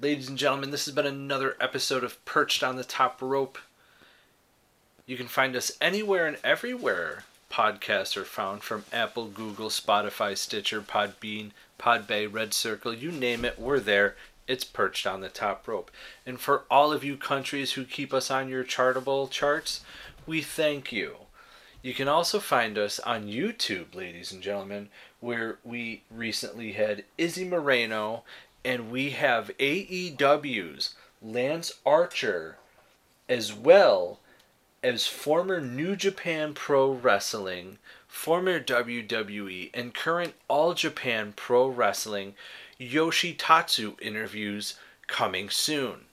Ladies 0.00 0.28
and 0.28 0.38
gentlemen, 0.38 0.70
this 0.70 0.84
has 0.84 0.94
been 0.94 1.06
another 1.06 1.56
episode 1.60 2.04
of 2.04 2.24
Perched 2.24 2.62
on 2.62 2.76
the 2.76 2.84
Top 2.84 3.20
Rope. 3.20 3.58
You 5.06 5.16
can 5.16 5.26
find 5.26 5.56
us 5.56 5.72
anywhere 5.80 6.28
and 6.28 6.36
everywhere 6.44 7.24
podcasts 7.50 8.16
are 8.16 8.24
found 8.24 8.62
from 8.62 8.84
Apple, 8.92 9.26
Google, 9.26 9.70
Spotify, 9.70 10.38
Stitcher, 10.38 10.80
Podbean, 10.80 11.50
Podbay, 11.80 12.32
Red 12.32 12.54
Circle, 12.54 12.94
you 12.94 13.10
name 13.10 13.44
it, 13.44 13.58
we're 13.58 13.80
there. 13.80 14.14
It's 14.46 14.64
perched 14.64 15.06
on 15.06 15.20
the 15.20 15.28
top 15.28 15.66
rope. 15.66 15.90
And 16.26 16.38
for 16.38 16.64
all 16.70 16.92
of 16.92 17.04
you 17.04 17.16
countries 17.16 17.72
who 17.72 17.84
keep 17.84 18.12
us 18.12 18.30
on 18.30 18.48
your 18.48 18.64
chartable 18.64 19.30
charts, 19.30 19.82
we 20.26 20.42
thank 20.42 20.92
you. 20.92 21.16
You 21.82 21.94
can 21.94 22.08
also 22.08 22.40
find 22.40 22.78
us 22.78 22.98
on 23.00 23.26
YouTube, 23.26 23.94
ladies 23.94 24.32
and 24.32 24.42
gentlemen, 24.42 24.88
where 25.20 25.58
we 25.64 26.02
recently 26.10 26.72
had 26.72 27.04
Izzy 27.18 27.44
Moreno 27.44 28.24
and 28.64 28.90
we 28.90 29.10
have 29.10 29.50
AEW's 29.58 30.94
Lance 31.20 31.72
Archer 31.84 32.56
as 33.28 33.52
well 33.52 34.20
as 34.82 35.06
former 35.06 35.60
New 35.60 35.96
Japan 35.96 36.52
Pro 36.52 36.92
Wrestling, 36.92 37.78
former 38.06 38.60
WWE, 38.60 39.70
and 39.72 39.94
current 39.94 40.34
All 40.48 40.74
Japan 40.74 41.32
Pro 41.34 41.68
Wrestling 41.68 42.34
Yoshi 42.78 43.34
Tatsu 43.34 43.96
interviews 44.00 44.74
coming 45.06 45.50
soon. 45.50 46.06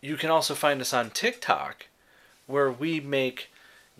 You 0.00 0.16
can 0.16 0.30
also 0.30 0.54
find 0.54 0.80
us 0.80 0.92
on 0.92 1.10
TikTok, 1.10 1.86
where 2.46 2.70
we 2.70 3.00
make 3.00 3.50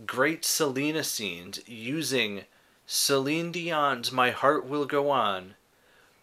great 0.06 0.44
Selena 0.44 1.02
scenes 1.02 1.60
using 1.66 2.44
Celine 2.86 3.52
Dion's 3.52 4.12
My 4.12 4.30
Heart 4.30 4.66
Will 4.66 4.86
Go 4.86 5.10
On 5.10 5.54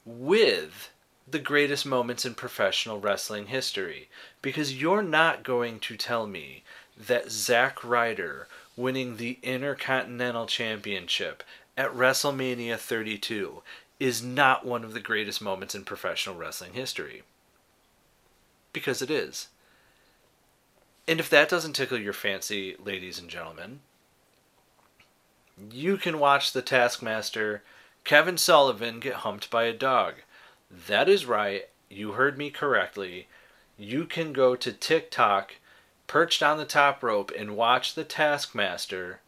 with 0.06 0.92
the 1.28 1.40
greatest 1.40 1.86
moments 1.86 2.26
in 2.26 2.36
professional 2.36 3.00
wrestling 3.00 3.48
history 3.48 4.10
because 4.42 4.80
you're 4.80 5.02
not 5.02 5.44
going 5.44 5.80
to 5.80 5.98
tell 5.98 6.28
me 6.28 6.64
that 6.98 7.32
Zack 7.32 7.84
Ryder 7.84 8.48
winning 8.78 9.18
the 9.18 9.40
Intercontinental 9.42 10.46
Championship 10.46 11.44
at 11.78 11.92
WrestleMania 11.92 12.78
32 12.78 13.62
is 14.00 14.22
not 14.22 14.66
one 14.66 14.84
of 14.84 14.94
the 14.94 15.00
greatest 15.00 15.42
moments 15.42 15.76
in 15.76 15.84
professional 15.84 16.36
wrestling 16.36 16.74
history. 16.74 17.24
Because 18.74 19.02
it 19.02 19.10
is. 19.10 19.48
And 21.08 21.20
if 21.20 21.30
that 21.30 21.50
doesn't 21.50 21.74
tickle 21.74 22.00
your 22.00 22.14
fancy, 22.14 22.76
ladies 22.84 23.20
and 23.20 23.30
gentlemen, 23.30 23.80
you 25.72 25.98
can 25.98 26.20
watch 26.20 26.52
the 26.52 26.62
Taskmaster 26.62 27.64
Kevin 28.04 28.38
Sullivan 28.38 29.00
get 29.00 29.16
humped 29.16 29.50
by 29.50 29.64
a 29.64 29.74
dog. 29.74 30.16
That 30.88 31.08
is 31.08 31.26
right. 31.26 31.70
You 31.90 32.14
heard 32.14 32.38
me 32.38 32.50
correctly. 32.50 33.28
You 33.78 34.06
can 34.06 34.34
go 34.34 34.56
to 34.56 34.74
TikTok, 34.74 35.56
perched 36.08 36.44
on 36.44 36.58
the 36.58 36.66
top 36.66 37.04
rope, 37.04 37.32
and 37.38 37.56
watch 37.56 37.94
the 37.94 38.04
Taskmaster 38.04 39.20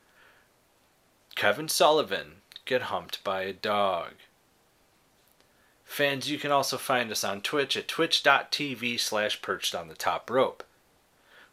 Kevin 1.36 1.70
Sullivan 1.70 2.42
get 2.66 2.84
humped 2.84 3.24
by 3.24 3.44
a 3.44 3.54
dog. 3.54 4.14
Fans, 5.88 6.30
you 6.30 6.38
can 6.38 6.52
also 6.52 6.78
find 6.78 7.10
us 7.10 7.24
on 7.24 7.42
Twitch 7.42 7.76
at 7.76 7.88
twitch.tv 7.88 9.00
slash 9.00 9.42
perched 9.42 9.74
on 9.74 9.88
the 9.88 9.96
top 9.96 10.30
rope. 10.30 10.64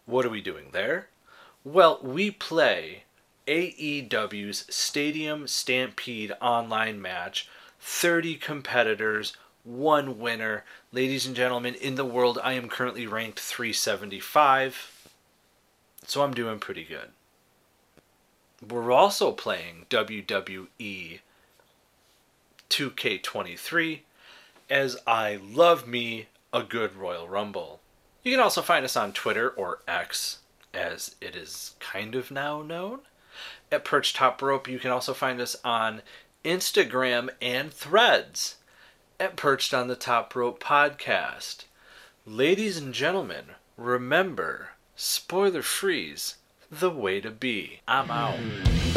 What 0.05 0.27
are 0.27 0.31
we 0.31 0.42
doing 0.42 0.66
there? 0.73 1.07
Well, 1.64 1.99
we 2.03 2.31
play 2.31 3.05
AEW's 3.47 4.66
Stadium 4.68 5.47
Stampede 5.47 6.33
online 6.42 7.01
match. 7.01 7.49
30 7.81 8.35
competitors, 8.35 9.35
one 9.62 10.18
winner. 10.18 10.64
Ladies 10.92 11.27
and 11.27 11.37
gentlemen, 11.37 11.75
in 11.75 11.94
the 11.94 12.05
world, 12.05 12.38
I 12.42 12.53
am 12.55 12.68
currently 12.68 13.07
ranked 13.07 13.40
375. 13.40 15.09
So 16.07 16.23
I'm 16.23 16.35
doing 16.35 16.59
pretty 16.59 16.85
good. 16.85 17.11
We're 18.68 18.92
also 18.92 19.33
playing 19.33 19.87
WWE 19.88 21.20
2K23 22.68 24.01
as 24.68 24.96
I 25.07 25.38
love 25.42 25.87
me 25.87 26.29
a 26.53 26.62
good 26.62 26.96
Royal 26.96 27.29
Rumble. 27.29 27.81
You 28.22 28.33
can 28.33 28.40
also 28.40 28.62
find 28.62 28.85
us 28.85 28.96
on 28.96 29.12
Twitter 29.12 29.50
or 29.50 29.81
X, 29.87 30.38
as 30.72 31.16
it 31.20 31.37
is 31.37 31.74
kind 31.81 32.14
of 32.14 32.31
now 32.31 32.62
known, 32.62 33.00
at 33.70 33.85
Perch 33.85 34.14
Top 34.14 34.40
Rope. 34.40 34.68
You 34.68 34.79
can 34.79 34.90
also 34.90 35.14
find 35.14 35.40
us 35.40 35.57
on 35.64 36.03
Instagram 36.44 37.31
and 37.40 37.72
Threads 37.72 38.57
at 39.20 39.37
Perched 39.37 39.72
on 39.72 39.88
the 39.88 39.96
Top 39.96 40.35
Rope 40.35 40.62
Podcast. 40.62 41.64
Ladies 42.27 42.79
and 42.79 42.94
gentlemen, 42.94 43.46
remember, 43.77 44.70
spoiler 44.96 45.62
freeze, 45.62 46.37
the 46.70 46.90
way 46.90 47.20
to 47.20 47.31
be. 47.31 47.81
I'm 47.87 48.11
out. 48.11 48.93